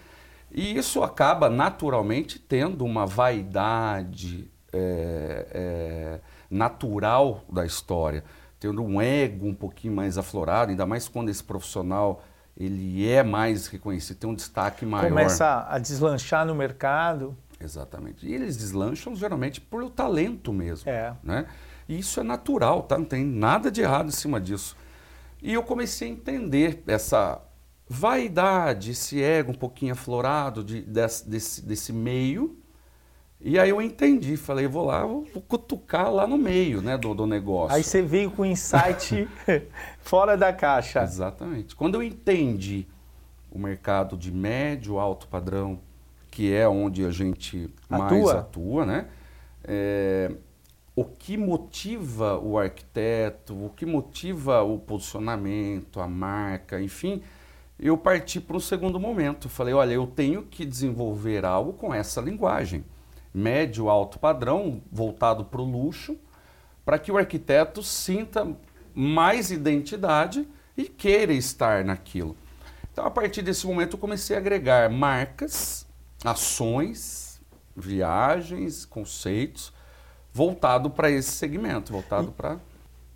E 0.51 0.75
isso 0.75 1.03
acaba 1.03 1.51
naturalmente 1.51 2.39
tendo 2.39 2.87
uma 2.87 3.05
vaidade 3.05 4.51
é, 4.73 5.47
é, 5.51 6.21
natural 6.49 7.45
da 7.53 7.67
história, 7.67 8.25
tendo 8.59 8.83
um 8.83 8.99
ego 8.99 9.47
um 9.47 9.55
pouquinho 9.55 9.95
mais 9.95 10.17
aflorado, 10.17 10.71
ainda 10.71 10.87
mais 10.87 11.07
quando 11.07 11.29
esse 11.29 11.45
profissional 11.45 12.23
ele 12.57 13.09
é 13.09 13.23
mais 13.23 13.67
reconhecido, 13.67 14.19
tem 14.19 14.31
um 14.31 14.35
destaque 14.35 14.87
maior. 14.87 15.09
Começa 15.09 15.67
a 15.69 15.79
deslanchar 15.79 16.47
no 16.47 16.55
mercado. 16.55 17.37
Exatamente. 17.61 18.27
E 18.27 18.33
eles 18.33 18.57
deslancham 18.57 19.15
geralmente 19.17 19.61
por 19.61 19.89
talento 19.91 20.53
mesmo. 20.53 20.89
É. 20.89 21.15
Né? 21.23 21.47
E 21.89 21.99
isso 21.99 22.21
é 22.21 22.23
natural, 22.23 22.83
tá? 22.85 22.97
não 22.97 23.05
tem 23.05 23.25
nada 23.25 23.71
de 23.71 23.81
errado 23.81 24.09
em 24.09 24.13
cima 24.13 24.41
disso. 24.41 24.77
E 25.43 25.53
eu 25.53 25.63
comecei 25.63 26.09
a 26.09 26.13
entender 26.13 26.83
essa 26.87 27.41
vaidade, 27.89 28.93
esse 28.93 29.23
ego 29.23 29.53
um 29.53 29.55
pouquinho 29.55 29.93
aflorado 29.93 30.65
de, 30.65 30.81
desse, 30.83 31.29
desse, 31.29 31.63
desse 31.63 31.93
meio 31.93 32.59
e 33.47 33.59
aí 33.59 33.69
eu 33.69 33.83
entendi, 33.83 34.39
falei, 34.39 34.67
vou 34.67 34.87
lá, 34.87 35.05
vou, 35.05 35.27
cutucar 35.47 36.11
lá 36.11 36.27
no 36.27 36.39
meio 36.39 36.81
né, 36.81 36.97
do, 36.97 37.15
do 37.15 37.27
negócio. 37.27 37.77
Aí 37.77 37.83
você 37.83 38.01
veio 38.01 38.31
com 38.31 38.43
insight 38.43 39.29
fora 40.01 40.35
da 40.35 40.51
caixa. 40.51 41.03
Exatamente. 41.03 41.77
Quando 41.77 41.97
eu 41.97 42.03
entendi 42.03 42.87
o 43.51 43.59
mercado 43.59 44.17
de 44.17 44.33
médio, 44.33 44.99
alto 44.99 45.29
padrão, 45.29 45.79
que 46.31 46.55
é 46.55 46.67
onde 46.67 47.05
a 47.05 47.11
gente 47.11 47.69
atua. 47.91 48.09
mais 48.09 48.29
atua, 48.31 48.87
né? 48.87 49.09
É, 49.63 50.33
o 50.97 51.05
que 51.05 51.37
motiva 51.37 52.39
o 52.39 52.59
arquiteto, 52.59 53.53
o 53.53 53.69
que 53.77 53.85
motiva 53.85 54.63
o 54.63 54.79
posicionamento, 54.79 56.01
a 56.01 56.09
marca, 56.09 56.81
enfim, 56.81 57.21
eu 57.79 57.99
parti 57.99 58.41
para 58.41 58.57
um 58.57 58.61
segundo 58.61 58.99
momento. 58.99 59.51
Falei, 59.51 59.75
olha, 59.75 59.93
eu 59.93 60.07
tenho 60.07 60.45
que 60.45 60.65
desenvolver 60.65 61.45
algo 61.45 61.75
com 61.75 61.93
essa 61.93 62.23
linguagem 62.23 62.83
médio 63.35 63.91
alto 63.91 64.19
padrão, 64.19 64.81
voltado 64.91 65.45
para 65.45 65.61
o 65.61 65.65
luxo, 65.65 66.17
para 66.85 66.99
que 66.99 67.11
o 67.11 67.19
arquiteto 67.19 67.83
sinta 67.83 68.57
mais 68.95 69.51
identidade 69.51 70.49
e 70.77 70.85
queira 70.85 71.33
estar 71.33 71.85
naquilo. 71.85 72.37
Então, 72.93 73.05
a 73.05 73.11
partir 73.11 73.43
desse 73.43 73.67
momento, 73.67 73.97
eu 73.97 73.99
comecei 73.99 74.37
a 74.37 74.39
agregar 74.39 74.89
marcas 74.89 75.87
ações, 76.25 77.41
viagens, 77.77 78.85
conceitos 78.85 79.73
voltado 80.33 80.91
para 80.91 81.11
esse 81.11 81.31
segmento, 81.31 81.93
voltado 81.93 82.33
para 82.33 82.59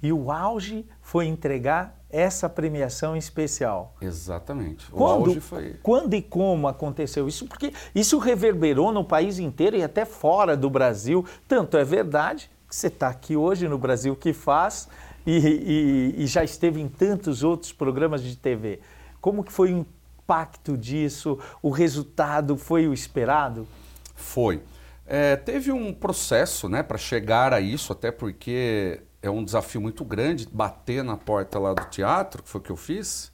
e 0.00 0.12
o 0.12 0.30
auge 0.30 0.86
foi 1.00 1.26
entregar 1.26 1.97
essa 2.10 2.48
premiação 2.48 3.16
especial. 3.16 3.94
Exatamente. 4.00 4.86
O 4.90 4.96
quando, 4.96 5.28
auge 5.28 5.40
foi. 5.40 5.76
Quando 5.82 6.14
e 6.14 6.22
como 6.22 6.66
aconteceu 6.66 7.28
isso? 7.28 7.46
Porque 7.46 7.72
isso 7.94 8.18
reverberou 8.18 8.92
no 8.92 9.04
país 9.04 9.38
inteiro 9.38 9.76
e 9.76 9.82
até 9.82 10.04
fora 10.04 10.56
do 10.56 10.70
Brasil. 10.70 11.24
Tanto 11.46 11.76
é 11.76 11.84
verdade 11.84 12.50
que 12.68 12.74
você 12.74 12.86
está 12.86 13.08
aqui 13.08 13.36
hoje 13.36 13.68
no 13.68 13.78
Brasil 13.78 14.16
que 14.16 14.32
faz 14.32 14.88
e, 15.26 15.36
e, 15.36 16.14
e, 16.22 16.26
já 16.26 16.42
esteve 16.42 16.80
em 16.80 16.88
tantos 16.88 17.42
outros 17.42 17.72
programas 17.72 18.22
de 18.22 18.36
TV. 18.36 18.80
Como 19.20 19.44
que 19.44 19.52
foi 19.52 19.72
o 19.72 19.78
impacto 19.78 20.76
disso? 20.76 21.38
O 21.62 21.70
resultado 21.70 22.56
foi 22.56 22.88
o 22.88 22.94
esperado? 22.94 23.66
Foi. 24.14 24.62
É, 25.06 25.36
teve 25.36 25.72
um 25.72 25.92
processo 25.92 26.68
né, 26.68 26.82
para 26.82 26.98
chegar 26.98 27.52
a 27.52 27.60
isso, 27.60 27.92
até 27.92 28.10
porque 28.10 29.00
é 29.22 29.30
um 29.30 29.44
desafio 29.44 29.80
muito 29.80 30.04
grande 30.04 30.48
bater 30.50 31.02
na 31.02 31.16
porta 31.16 31.58
lá 31.58 31.74
do 31.74 31.84
teatro, 31.86 32.42
que 32.42 32.48
foi 32.48 32.60
o 32.60 32.64
que 32.64 32.70
eu 32.70 32.76
fiz, 32.76 33.32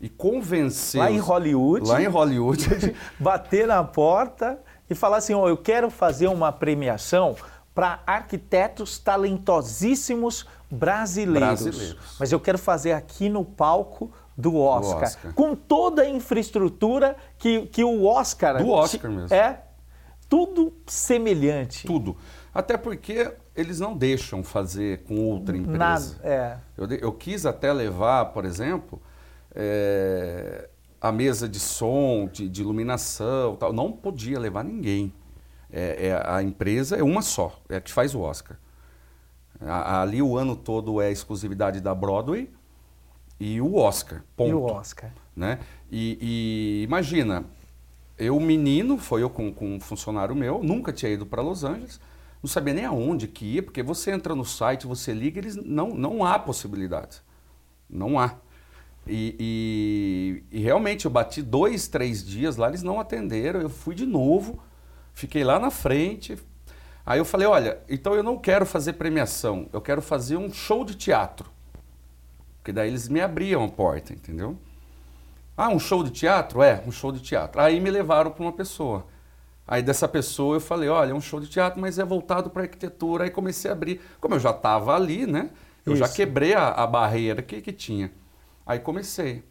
e 0.00 0.08
convencer. 0.08 1.00
Lá 1.00 1.10
em 1.10 1.18
Hollywood. 1.18 1.88
Lá 1.88 2.02
em 2.02 2.06
Hollywood. 2.06 2.94
bater 3.18 3.66
na 3.66 3.82
porta 3.82 4.58
e 4.88 4.94
falar 4.94 5.18
assim: 5.18 5.34
oh, 5.34 5.48
eu 5.48 5.56
quero 5.56 5.90
fazer 5.90 6.28
uma 6.28 6.52
premiação 6.52 7.36
para 7.74 8.02
arquitetos 8.06 8.98
talentosíssimos 8.98 10.46
brasileiros. 10.70 11.62
brasileiros. 11.62 12.16
Mas 12.18 12.32
eu 12.32 12.40
quero 12.40 12.58
fazer 12.58 12.92
aqui 12.92 13.28
no 13.28 13.44
palco 13.44 14.10
do 14.36 14.56
Oscar, 14.56 14.98
do 14.98 15.04
Oscar. 15.04 15.34
com 15.34 15.54
toda 15.54 16.02
a 16.02 16.08
infraestrutura 16.08 17.16
que, 17.38 17.66
que 17.66 17.84
o 17.84 18.04
Oscar. 18.04 18.58
Do 18.58 18.70
Oscar 18.70 19.10
mesmo. 19.10 19.34
É 19.34 19.62
tudo 20.28 20.72
semelhante. 20.86 21.86
Tudo. 21.86 22.16
Até 22.52 22.76
porque 22.76 23.32
eles 23.56 23.80
não 23.80 23.96
deixam 23.96 24.44
fazer 24.44 25.02
com 25.04 25.18
outra 25.18 25.56
empresa. 25.56 25.78
Nada, 25.78 26.04
é. 26.22 26.58
eu, 26.76 26.86
eu 26.98 27.12
quis 27.12 27.46
até 27.46 27.72
levar, 27.72 28.26
por 28.26 28.44
exemplo, 28.44 29.00
é, 29.54 30.68
a 31.00 31.10
mesa 31.10 31.48
de 31.48 31.58
som, 31.58 32.28
de, 32.30 32.48
de, 32.48 32.60
iluminação, 32.60 33.56
tal. 33.56 33.72
não 33.72 33.90
podia 33.90 34.38
levar 34.38 34.62
ninguém. 34.62 35.12
É, 35.72 36.08
é, 36.08 36.22
a 36.24 36.42
empresa 36.42 36.96
é 36.96 37.02
uma 37.02 37.22
só, 37.22 37.60
é 37.68 37.76
a 37.76 37.80
que 37.80 37.92
faz 37.92 38.14
o 38.14 38.20
Oscar. 38.20 38.58
A, 39.60 40.02
ali 40.02 40.20
o 40.20 40.36
ano 40.36 40.54
todo 40.54 41.00
é 41.00 41.10
exclusividade 41.10 41.80
da 41.80 41.94
Broadway 41.94 42.50
e 43.40 43.60
o 43.60 43.76
Oscar. 43.76 44.22
Ponto. 44.36 44.50
E 44.50 44.54
o 44.54 44.62
Oscar. 44.64 45.10
Né? 45.34 45.58
E, 45.90 46.18
e 46.20 46.84
imagina, 46.84 47.44
eu 48.18 48.38
menino, 48.38 48.98
foi 48.98 49.22
eu 49.22 49.30
com, 49.30 49.52
com 49.52 49.76
um 49.76 49.80
funcionário 49.80 50.34
meu, 50.34 50.62
nunca 50.62 50.92
tinha 50.92 51.10
ido 51.10 51.24
para 51.24 51.40
Los 51.40 51.64
Angeles 51.64 51.98
não 52.42 52.48
sabia 52.48 52.74
nem 52.74 52.84
aonde 52.84 53.26
que 53.26 53.44
ia, 53.44 53.62
porque 53.62 53.82
você 53.82 54.10
entra 54.10 54.34
no 54.34 54.44
site, 54.44 54.86
você 54.86 55.12
liga, 55.12 55.38
eles 55.38 55.56
não, 55.56 55.88
não 55.88 56.24
há 56.24 56.38
possibilidade. 56.38 57.22
Não 57.88 58.18
há. 58.18 58.36
E, 59.06 60.42
e, 60.50 60.58
e, 60.58 60.60
realmente 60.60 61.04
eu 61.04 61.10
bati 61.10 61.40
dois, 61.40 61.86
três 61.86 62.24
dias 62.24 62.56
lá, 62.56 62.68
eles 62.68 62.82
não 62.82 62.98
atenderam, 62.98 63.60
eu 63.60 63.70
fui 63.70 63.94
de 63.94 64.04
novo, 64.04 64.58
fiquei 65.14 65.44
lá 65.44 65.60
na 65.60 65.70
frente. 65.70 66.36
Aí 67.04 67.18
eu 67.18 67.24
falei, 67.24 67.46
olha, 67.46 67.78
então 67.88 68.14
eu 68.14 68.22
não 68.22 68.36
quero 68.36 68.66
fazer 68.66 68.94
premiação, 68.94 69.68
eu 69.72 69.80
quero 69.80 70.02
fazer 70.02 70.36
um 70.36 70.52
show 70.52 70.84
de 70.84 70.96
teatro. 70.96 71.48
Porque 72.58 72.72
daí 72.72 72.88
eles 72.88 73.08
me 73.08 73.20
abriam 73.20 73.62
a 73.62 73.68
porta, 73.68 74.12
entendeu? 74.12 74.58
Ah, 75.56 75.68
um 75.68 75.78
show 75.78 76.02
de 76.02 76.10
teatro? 76.10 76.60
É, 76.60 76.82
um 76.84 76.90
show 76.90 77.12
de 77.12 77.20
teatro. 77.20 77.60
Aí 77.60 77.80
me 77.80 77.90
levaram 77.90 78.32
para 78.32 78.42
uma 78.42 78.52
pessoa. 78.52 79.06
Aí 79.66 79.82
dessa 79.82 80.06
pessoa 80.06 80.56
eu 80.56 80.60
falei, 80.60 80.88
olha, 80.88 81.10
é 81.10 81.14
um 81.14 81.20
show 81.20 81.40
de 81.40 81.48
teatro, 81.48 81.80
mas 81.80 81.98
é 81.98 82.04
voltado 82.04 82.50
para 82.50 82.62
arquitetura. 82.62 83.24
Aí 83.24 83.30
comecei 83.30 83.70
a 83.70 83.74
abrir. 83.74 84.00
Como 84.20 84.34
eu 84.34 84.38
já 84.38 84.50
estava 84.50 84.94
ali, 84.94 85.26
né? 85.26 85.50
Eu 85.84 85.94
Isso. 85.94 86.04
já 86.04 86.08
quebrei 86.08 86.54
a, 86.54 86.68
a 86.68 86.86
barreira 86.86 87.42
que, 87.42 87.60
que 87.60 87.72
tinha. 87.72 88.12
Aí 88.64 88.78
comecei. 88.78 89.44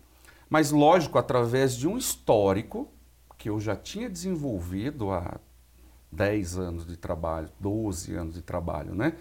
Mas 0.49 0.71
lógico, 0.71 1.17
através 1.17 1.75
de 1.75 1.87
um 1.87 1.97
histórico 1.97 2.89
que 3.37 3.49
eu 3.49 3.59
já 3.59 3.75
tinha 3.75 4.09
desenvolvido 4.09 5.11
há 5.11 5.39
10 6.11 6.57
anos 6.57 6.87
de 6.87 6.95
trabalho, 6.95 7.49
12 7.59 8.15
anos 8.15 8.35
de 8.35 8.41
trabalho, 8.41 8.95
né? 8.95 9.13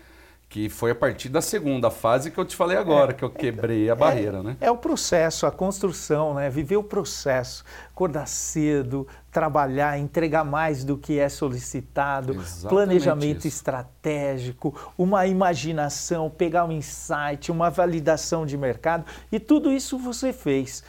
Que 0.55 0.69
foi 0.69 0.93
a 0.93 0.95
partir 0.95 1.29
da 1.29 1.41
segunda 1.41 1.91
fase 1.91 2.31
que 2.31 2.39
eu 2.39 2.45
te 2.45 2.55
falei 2.55 2.77
agora, 2.77 3.11
é, 3.11 3.15
que 3.15 3.25
eu 3.25 3.31
quebrei 3.31 3.91
a 3.91 3.93
é, 3.93 3.97
barreira, 3.97 4.41
né? 4.41 4.57
É 4.61 4.71
o 4.71 4.77
processo, 4.77 5.47
a 5.47 5.51
construção, 5.51 6.33
né? 6.35 6.49
Viver 6.49 6.77
o 6.77 6.83
processo, 6.85 7.65
acordar 7.91 8.29
cedo, 8.29 9.05
trabalhar, 9.33 9.99
entregar 9.99 10.45
mais 10.45 10.85
do 10.85 10.97
que 10.97 11.19
é 11.19 11.29
solicitado, 11.29 12.35
Exatamente 12.35 12.69
planejamento 12.69 13.39
isso. 13.39 13.49
estratégico, 13.49 14.93
uma 14.97 15.27
imaginação, 15.27 16.31
pegar 16.31 16.67
um 16.67 16.71
insight, 16.71 17.51
uma 17.51 17.69
validação 17.69 18.47
de 18.47 18.57
mercado 18.57 19.05
e 19.33 19.41
tudo 19.41 19.73
isso 19.73 19.99
você 19.99 20.33
fez 20.33 20.85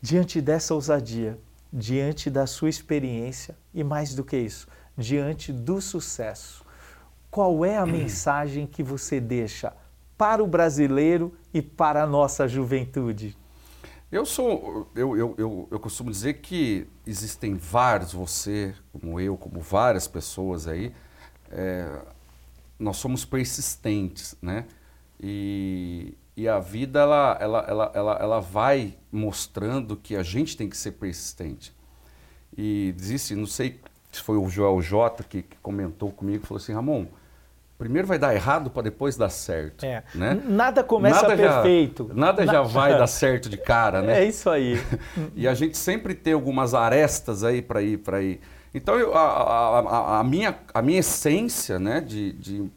diante 0.00 0.40
dessa 0.40 0.74
ousadia, 0.74 1.36
diante 1.72 2.30
da 2.30 2.46
sua 2.46 2.68
experiência 2.68 3.56
e 3.74 3.82
mais 3.82 4.14
do 4.14 4.22
que 4.22 4.36
isso, 4.36 4.68
diante 4.96 5.52
do 5.52 5.80
sucesso 5.80 6.67
qual 7.38 7.64
é 7.64 7.78
a 7.78 7.86
mensagem 7.86 8.66
que 8.66 8.82
você 8.82 9.20
deixa 9.20 9.72
para 10.16 10.42
o 10.42 10.46
brasileiro 10.48 11.32
e 11.54 11.62
para 11.62 12.02
a 12.02 12.06
nossa 12.06 12.48
juventude? 12.48 13.38
Eu 14.10 14.26
sou, 14.26 14.90
eu, 14.92 15.16
eu, 15.16 15.34
eu, 15.38 15.68
eu, 15.70 15.78
costumo 15.78 16.10
dizer 16.10 16.40
que 16.40 16.88
existem 17.06 17.54
vários, 17.54 18.12
você, 18.12 18.74
como 18.92 19.20
eu, 19.20 19.36
como 19.36 19.60
várias 19.60 20.08
pessoas 20.08 20.66
aí, 20.66 20.92
é, 21.48 22.02
nós 22.76 22.96
somos 22.96 23.24
persistentes, 23.24 24.34
né? 24.42 24.66
E, 25.20 26.18
e 26.36 26.48
a 26.48 26.58
vida, 26.58 26.98
ela, 26.98 27.38
ela, 27.40 27.64
ela, 27.68 27.92
ela, 27.94 28.18
ela 28.20 28.40
vai 28.40 28.98
mostrando 29.12 29.96
que 29.96 30.16
a 30.16 30.24
gente 30.24 30.56
tem 30.56 30.68
que 30.68 30.76
ser 30.76 30.90
persistente. 30.90 31.72
E 32.56 32.92
existe, 32.98 33.36
não 33.36 33.46
sei 33.46 33.80
se 34.10 34.20
foi 34.22 34.36
o 34.36 34.48
Joel 34.48 34.82
J 34.82 35.22
que, 35.22 35.42
que 35.42 35.56
comentou 35.58 36.10
comigo, 36.10 36.44
falou 36.44 36.60
assim, 36.60 36.72
Ramon, 36.72 37.06
primeiro 37.78 38.08
vai 38.08 38.18
dar 38.18 38.34
errado 38.34 38.70
para 38.70 38.82
depois 38.82 39.16
dar 39.16 39.30
certo. 39.30 39.86
É. 39.86 40.02
Né? 40.14 40.42
Nada 40.44 40.82
começa 40.82 41.22
nada 41.22 41.36
perfeito. 41.36 42.08
Já, 42.08 42.14
nada 42.14 42.44
já 42.46 42.60
vai 42.60 42.98
dar 42.98 43.06
certo 43.06 43.48
de 43.48 43.56
cara, 43.56 44.02
né? 44.02 44.20
É 44.20 44.26
isso 44.26 44.50
aí. 44.50 44.82
e 45.36 45.46
a 45.46 45.54
gente 45.54 45.78
sempre 45.78 46.12
tem 46.14 46.32
algumas 46.32 46.74
arestas 46.74 47.44
aí 47.44 47.62
para 47.62 47.80
ir 47.80 47.98
para 47.98 48.20
ir. 48.20 48.40
Então 48.74 48.96
eu, 48.96 49.14
a, 49.14 49.78
a, 49.78 50.20
a, 50.20 50.24
minha, 50.24 50.58
a 50.74 50.82
minha 50.82 50.98
essência, 50.98 51.78
né, 51.78 52.00
de, 52.00 52.32
de 52.32 52.70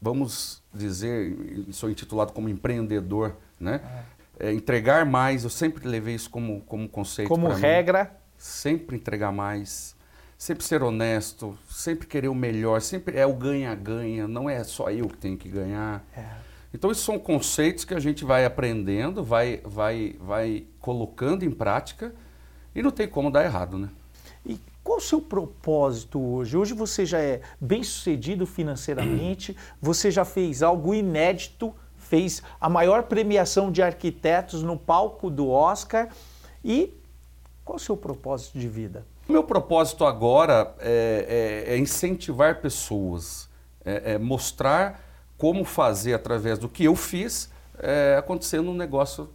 vamos 0.00 0.62
dizer, 0.72 1.36
sou 1.72 1.90
intitulado 1.90 2.32
como 2.32 2.48
empreendedor, 2.48 3.36
né? 3.58 3.80
É. 4.12 4.16
É, 4.38 4.52
entregar 4.52 5.06
mais, 5.06 5.44
eu 5.44 5.50
sempre 5.50 5.88
levei 5.88 6.14
isso 6.14 6.28
como, 6.28 6.60
como 6.62 6.86
conceito. 6.88 7.28
Como 7.28 7.48
regra. 7.48 8.04
Mim. 8.04 8.10
Sempre 8.36 8.96
entregar 8.96 9.32
mais 9.32 9.95
sempre 10.38 10.64
ser 10.64 10.82
honesto, 10.82 11.56
sempre 11.68 12.06
querer 12.06 12.28
o 12.28 12.34
melhor, 12.34 12.80
sempre 12.80 13.18
é 13.18 13.26
o 13.26 13.32
ganha-ganha, 13.32 14.28
não 14.28 14.48
é 14.48 14.62
só 14.64 14.90
eu 14.90 15.08
que 15.08 15.16
tenho 15.16 15.36
que 15.36 15.48
ganhar. 15.48 16.04
É. 16.16 16.24
Então, 16.74 16.90
esses 16.90 17.02
são 17.02 17.18
conceitos 17.18 17.84
que 17.84 17.94
a 17.94 18.00
gente 18.00 18.24
vai 18.24 18.44
aprendendo, 18.44 19.24
vai, 19.24 19.62
vai, 19.64 20.16
vai 20.20 20.66
colocando 20.78 21.44
em 21.44 21.50
prática 21.50 22.14
e 22.74 22.82
não 22.82 22.90
tem 22.90 23.08
como 23.08 23.30
dar 23.30 23.44
errado, 23.44 23.78
né? 23.78 23.88
E 24.44 24.60
qual 24.84 24.98
o 24.98 25.00
seu 25.00 25.20
propósito 25.20 26.20
hoje? 26.20 26.56
Hoje 26.56 26.74
você 26.74 27.06
já 27.06 27.18
é 27.18 27.40
bem 27.58 27.82
sucedido 27.82 28.46
financeiramente, 28.46 29.56
você 29.80 30.10
já 30.10 30.24
fez 30.24 30.62
algo 30.62 30.94
inédito, 30.94 31.74
fez 31.96 32.42
a 32.60 32.68
maior 32.68 33.04
premiação 33.04 33.72
de 33.72 33.82
arquitetos 33.82 34.62
no 34.62 34.76
palco 34.76 35.30
do 35.30 35.48
Oscar. 35.48 36.10
E 36.62 36.92
qual 37.64 37.76
o 37.76 37.80
seu 37.80 37.96
propósito 37.96 38.58
de 38.58 38.68
vida? 38.68 39.04
O 39.28 39.32
meu 39.32 39.42
propósito 39.42 40.04
agora 40.04 40.72
é, 40.78 41.64
é, 41.68 41.74
é 41.74 41.78
incentivar 41.78 42.60
pessoas, 42.60 43.48
é, 43.84 44.12
é, 44.12 44.18
mostrar 44.18 45.00
como 45.36 45.64
fazer 45.64 46.14
através 46.14 46.60
do 46.60 46.68
que 46.68 46.84
eu 46.84 46.94
fiz 46.94 47.50
é, 47.76 48.14
acontecer 48.16 48.60
num 48.60 48.72
negócio 48.72 49.28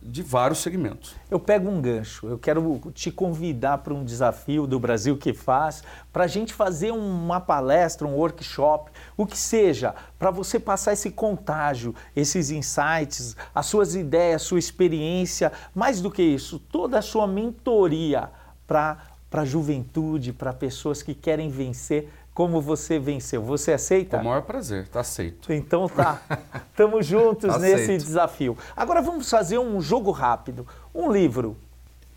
de 0.00 0.22
vários 0.22 0.60
segmentos. 0.60 1.14
Eu 1.30 1.38
pego 1.38 1.68
um 1.68 1.82
gancho, 1.82 2.26
eu 2.28 2.38
quero 2.38 2.80
te 2.94 3.10
convidar 3.10 3.78
para 3.78 3.92
um 3.92 4.04
desafio 4.04 4.66
do 4.66 4.80
Brasil 4.80 5.18
que 5.18 5.34
faz, 5.34 5.82
para 6.10 6.24
a 6.24 6.28
gente 6.28 6.54
fazer 6.54 6.92
uma 6.92 7.38
palestra, 7.38 8.06
um 8.06 8.14
workshop, 8.14 8.90
o 9.18 9.26
que 9.26 9.36
seja, 9.36 9.94
para 10.18 10.30
você 10.30 10.58
passar 10.58 10.94
esse 10.94 11.10
contágio, 11.10 11.94
esses 12.14 12.50
insights, 12.50 13.36
as 13.54 13.66
suas 13.66 13.94
ideias, 13.94 14.42
sua 14.42 14.58
experiência, 14.58 15.52
mais 15.74 16.00
do 16.00 16.10
que 16.10 16.22
isso, 16.22 16.58
toda 16.58 16.98
a 16.98 17.02
sua 17.02 17.26
mentoria 17.26 18.30
para 18.66 19.15
para 19.36 19.42
a 19.42 19.44
juventude, 19.44 20.32
para 20.32 20.50
pessoas 20.50 21.02
que 21.02 21.14
querem 21.14 21.50
vencer 21.50 22.08
como 22.32 22.58
você 22.58 22.98
venceu. 22.98 23.42
Você 23.42 23.70
aceita? 23.70 24.16
Com 24.16 24.22
o 24.22 24.26
maior 24.28 24.40
prazer, 24.40 24.88
tá 24.88 25.00
aceito. 25.00 25.52
Então 25.52 25.86
tá. 25.90 26.22
Estamos 26.72 27.04
juntos 27.04 27.58
nesse 27.58 27.98
desafio. 27.98 28.56
Agora 28.74 29.02
vamos 29.02 29.28
fazer 29.28 29.58
um 29.58 29.78
jogo 29.78 30.10
rápido. 30.10 30.66
Um 30.94 31.12
livro 31.12 31.54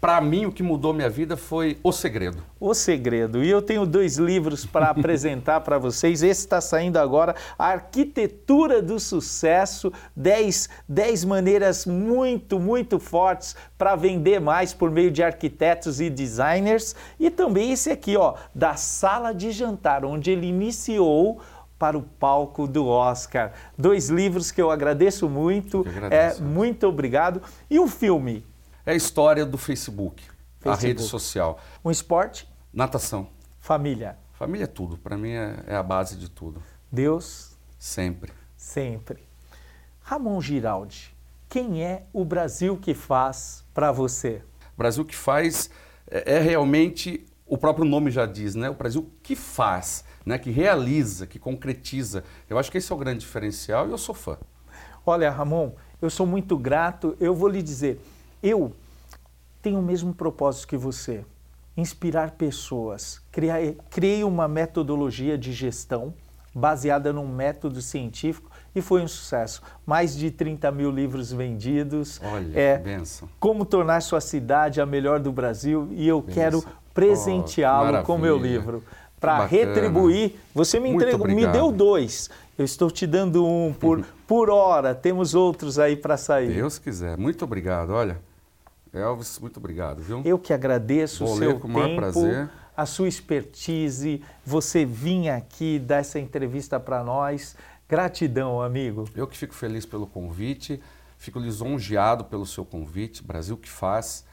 para 0.01 0.21
mim, 0.21 0.45
o 0.45 0.51
que 0.51 0.63
mudou 0.63 0.93
minha 0.93 1.09
vida 1.09 1.35
foi 1.35 1.77
O 1.83 1.91
Segredo. 1.91 2.41
O 2.57 2.73
Segredo. 2.73 3.43
E 3.43 3.49
eu 3.49 3.61
tenho 3.61 3.85
dois 3.85 4.17
livros 4.17 4.65
para 4.65 4.87
apresentar 4.91 5.59
para 5.61 5.77
vocês. 5.77 6.23
Esse 6.23 6.41
está 6.41 6.61
saindo 6.61 6.97
agora, 6.97 7.35
A 7.57 7.67
Arquitetura 7.67 8.81
do 8.81 8.97
Sucesso, 8.99 9.91
10, 10.15 10.69
10 10.87 11.25
maneiras 11.25 11.85
muito, 11.85 12.59
muito 12.59 12.97
fortes 12.97 13.55
para 13.77 13.95
vender 13.95 14.39
mais 14.39 14.73
por 14.73 14.89
meio 14.89 15.11
de 15.11 15.21
arquitetos 15.21 15.99
e 15.99 16.09
designers. 16.09 16.95
E 17.19 17.29
também 17.29 17.71
esse 17.73 17.91
aqui, 17.91 18.15
ó, 18.15 18.35
da 18.55 18.75
Sala 18.75 19.33
de 19.33 19.51
Jantar, 19.51 20.05
onde 20.05 20.31
ele 20.31 20.47
iniciou 20.47 21.41
para 21.77 21.97
o 21.97 22.01
palco 22.01 22.67
do 22.67 22.87
Oscar. 22.87 23.53
Dois 23.77 24.09
livros 24.09 24.51
que 24.51 24.61
eu 24.61 24.69
agradeço 24.69 25.29
muito. 25.29 25.85
Eu 25.85 25.91
agradeço. 25.91 26.41
É, 26.41 26.45
muito 26.45 26.85
obrigado. 26.87 27.41
E 27.69 27.79
o 27.79 27.87
filme? 27.87 28.45
É 28.85 28.91
a 28.91 28.95
história 28.95 29.45
do 29.45 29.57
Facebook, 29.57 30.23
a 30.23 30.63
Facebook. 30.63 30.87
rede 30.87 31.01
social. 31.03 31.59
Um 31.83 31.91
esporte? 31.91 32.47
Natação. 32.73 33.29
Família. 33.59 34.17
Família 34.33 34.63
é 34.63 34.67
tudo. 34.67 34.97
Para 34.97 35.17
mim 35.17 35.31
é, 35.31 35.63
é 35.67 35.75
a 35.75 35.83
base 35.83 36.15
de 36.15 36.29
tudo. 36.29 36.61
Deus 36.91 37.57
Sempre. 37.77 38.33
sempre. 38.57 39.23
Ramon 40.01 40.41
Giraldi, 40.41 41.15
quem 41.47 41.83
é 41.83 42.03
o 42.11 42.25
Brasil 42.25 42.77
que 42.77 42.93
faz 42.93 43.63
para 43.73 43.91
você? 43.91 44.41
O 44.73 44.77
Brasil 44.77 45.05
que 45.05 45.15
faz 45.15 45.69
é, 46.09 46.35
é 46.37 46.39
realmente 46.39 47.25
o 47.45 47.57
próprio 47.57 47.85
nome 47.85 48.11
já 48.11 48.25
diz, 48.25 48.55
né? 48.55 48.69
O 48.69 48.73
Brasil 48.73 49.09
que 49.23 49.35
faz, 49.35 50.03
né? 50.25 50.37
Que 50.37 50.51
realiza, 50.51 51.25
que 51.25 51.39
concretiza. 51.39 52.23
Eu 52.49 52.57
acho 52.59 52.71
que 52.71 52.77
esse 52.77 52.91
é 52.91 52.95
o 52.95 52.97
grande 52.97 53.19
diferencial 53.21 53.87
e 53.87 53.91
eu 53.91 53.97
sou 53.97 54.13
fã. 54.13 54.37
Olha, 55.05 55.31
Ramon, 55.31 55.71
eu 56.01 56.09
sou 56.09 56.25
muito 56.25 56.57
grato. 56.57 57.15
Eu 57.19 57.33
vou 57.33 57.49
lhe 57.49 57.61
dizer, 57.63 57.99
eu 58.41 58.71
tenho 59.61 59.79
o 59.79 59.83
mesmo 59.83 60.13
propósito 60.13 60.67
que 60.67 60.77
você: 60.77 61.23
inspirar 61.75 62.31
pessoas. 62.31 63.21
Criar, 63.31 63.59
criei 63.89 64.23
uma 64.23 64.47
metodologia 64.47 65.37
de 65.37 65.51
gestão 65.53 66.13
baseada 66.53 67.13
num 67.13 67.27
método 67.27 67.81
científico 67.81 68.49
e 68.75 68.81
foi 68.81 69.01
um 69.01 69.07
sucesso. 69.07 69.61
Mais 69.85 70.15
de 70.15 70.31
30 70.31 70.71
mil 70.71 70.91
livros 70.91 71.31
vendidos. 71.31 72.19
Olha, 72.23 72.59
É, 72.59 72.77
benção. 72.77 73.29
Como 73.39 73.65
tornar 73.65 74.01
sua 74.01 74.19
cidade 74.21 74.81
a 74.81 74.85
melhor 74.85 75.19
do 75.19 75.31
Brasil 75.31 75.87
e 75.91 76.07
eu 76.07 76.21
Benção. 76.21 76.33
quero 76.33 76.63
presenteá-lo 76.93 77.99
Oh, 77.99 78.03
com 78.03 78.17
meu 78.17 78.37
livro. 78.37 78.83
Para 79.19 79.45
retribuir, 79.45 80.35
você 80.55 80.79
me 80.79 80.89
entregou, 80.89 81.27
me 81.27 81.45
deu 81.47 81.71
dois. 81.71 82.29
Eu 82.57 82.63
estou 82.63 82.89
te 82.89 83.05
dando 83.05 83.45
um 83.45 83.73
por, 83.73 84.05
por 84.27 84.49
hora. 84.49 84.95
Temos 84.95 85.35
outros 85.35 85.77
aí 85.77 85.95
para 85.95 86.15
sair. 86.17 86.53
Deus 86.53 86.79
quiser. 86.79 87.17
Muito 87.17 87.43
obrigado. 87.43 87.91
Olha, 87.91 88.17
Elvis, 88.93 89.39
muito 89.39 89.57
obrigado, 89.57 90.01
viu? 90.01 90.21
Eu 90.25 90.39
que 90.39 90.51
agradeço 90.53 91.25
Vou 91.25 91.35
o 91.35 91.37
ler 91.37 91.49
seu 91.49 91.59
com 91.59 91.67
o 91.67 91.71
maior 91.71 91.87
tempo, 91.87 91.97
prazer. 91.97 92.49
a 92.75 92.85
sua 92.85 93.07
expertise, 93.07 94.21
você 94.45 94.85
vir 94.85 95.29
aqui 95.29 95.79
dar 95.79 95.97
essa 95.97 96.19
entrevista 96.19 96.79
para 96.79 97.03
nós. 97.03 97.55
Gratidão, 97.87 98.61
amigo. 98.61 99.05
Eu 99.15 99.27
que 99.27 99.37
fico 99.37 99.53
feliz 99.53 99.85
pelo 99.85 100.07
convite, 100.07 100.81
fico 101.17 101.39
lisonjeado 101.39 102.25
pelo 102.25 102.45
seu 102.45 102.65
convite, 102.65 103.23
Brasil 103.23 103.57
que 103.57 103.69
faz. 103.69 104.25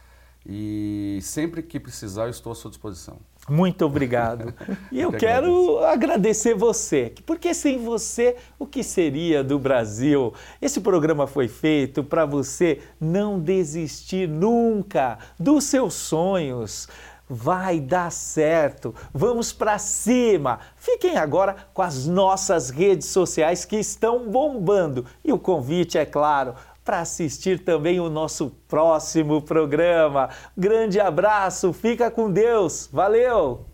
E 0.45 1.19
sempre 1.23 1.63
que 1.63 1.81
precisar, 1.81 2.25
eu 2.25 2.31
estou 2.31 2.53
à 2.53 2.55
sua 2.55 2.71
disposição. 2.71 3.19
Muito 3.49 3.85
obrigado. 3.85 4.53
E 4.93 5.01
eu 5.01 5.11
que 5.11 5.19
quero 5.19 5.85
agradecer 5.85 6.55
você, 6.55 7.13
porque 7.27 7.53
sem 7.53 7.79
você, 7.79 8.37
o 8.59 8.67
que 8.67 8.83
seria 8.83 9.45
do 9.45 9.59
Brasil? 9.59 10.33
Esse 10.61 10.81
programa 10.81 11.27
foi 11.27 11.49
feito 11.49 12.03
para 12.03 12.25
você 12.25 12.81
não 13.01 13.39
desistir 13.39 14.29
nunca 14.29 15.19
dos 15.39 15.65
seus 15.65 15.95
sonhos. 15.95 16.89
Vai 17.29 17.81
dar 17.81 18.13
certo. 18.13 18.95
Vamos 19.13 19.53
para 19.53 19.79
cima. 19.79 20.61
Fiquem 20.77 21.17
agora 21.17 21.57
com 21.75 21.83
as 21.83 22.07
nossas 22.07 22.71
redes 22.71 23.09
sociais 23.09 23.65
que 23.65 23.77
estão 23.77 24.31
bombando. 24.31 25.05
E 25.25 25.33
o 25.33 25.39
convite, 25.39 25.99
é 25.99 26.07
claro, 26.07 26.55
para 26.87 27.01
assistir 27.01 27.65
também 27.65 27.99
o 27.99 28.09
nosso 28.09 28.49
próximo 28.69 29.43
programa. 29.43 30.31
Grande 30.57 31.01
abraço, 31.01 31.73
fica 31.73 32.13
com 32.13 32.31
Deus. 32.31 32.89
Valeu! 32.93 33.67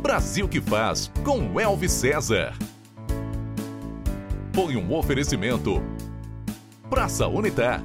Brasil 0.00 0.48
que 0.48 0.60
faz 0.60 1.10
com 1.24 1.60
Elvis 1.60 1.90
César. 1.90 2.54
Foi 4.54 4.76
um 4.76 4.94
oferecimento. 4.94 5.82
Praça 6.88 7.26
Unitar. 7.26 7.82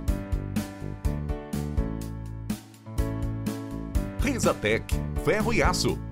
Risatec, 4.19 4.93
ferro 5.25 5.51
e 5.51 5.63
aço. 5.63 6.10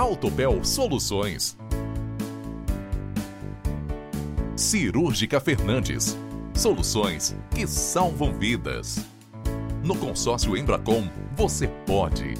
Autopel 0.00 0.64
Soluções. 0.64 1.58
Cirúrgica 4.56 5.38
Fernandes. 5.38 6.16
Soluções 6.54 7.36
que 7.50 7.66
salvam 7.66 8.32
vidas. 8.32 9.04
No 9.84 9.94
consórcio 9.94 10.56
Embracom, 10.56 11.06
você 11.36 11.68
pode. 11.84 12.32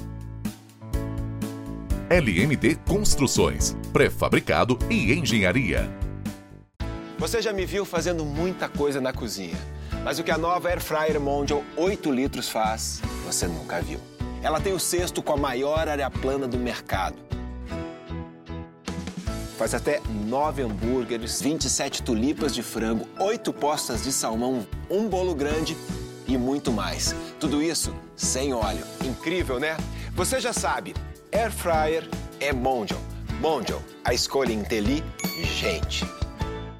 LMD 2.09 2.79
Construções, 2.87 3.77
pré-fabricado 3.93 4.79
e 4.89 5.13
engenharia. 5.13 5.87
Você 7.19 7.43
já 7.43 7.53
me 7.53 7.67
viu 7.67 7.85
fazendo 7.85 8.25
muita 8.25 8.67
coisa 8.67 8.99
na 8.99 9.13
cozinha, 9.13 9.57
mas 10.03 10.17
o 10.17 10.23
que 10.23 10.31
a 10.31 10.37
nova 10.37 10.67
Air 10.67 10.81
Fryer 10.81 11.21
Mondial 11.21 11.63
8 11.77 12.11
litros 12.11 12.49
faz, 12.49 13.03
você 13.23 13.45
nunca 13.47 13.79
viu. 13.83 13.99
Ela 14.41 14.59
tem 14.59 14.73
o 14.73 14.79
cesto 14.79 15.21
com 15.21 15.33
a 15.33 15.37
maior 15.37 15.87
área 15.87 16.09
plana 16.09 16.47
do 16.47 16.57
mercado. 16.57 17.30
Faz 19.61 19.75
até 19.75 20.01
9 20.09 20.63
hambúrgueres, 20.63 21.39
27 21.39 22.01
tulipas 22.01 22.51
de 22.51 22.63
frango, 22.63 23.07
8 23.19 23.53
postas 23.53 24.03
de 24.03 24.11
salmão, 24.11 24.65
um 24.89 25.07
bolo 25.07 25.35
grande 25.35 25.77
e 26.27 26.35
muito 26.35 26.71
mais. 26.71 27.13
Tudo 27.39 27.61
isso 27.61 27.93
sem 28.15 28.55
óleo. 28.55 28.83
Incrível, 29.05 29.59
né? 29.59 29.77
Você 30.15 30.39
já 30.39 30.51
sabe, 30.51 30.95
Air 31.31 31.51
Fryer 31.51 32.09
é 32.39 32.51
Mondial. 32.51 32.99
Mondial, 33.39 33.83
a 34.03 34.15
escolha 34.15 34.51
inteligente. 34.51 36.07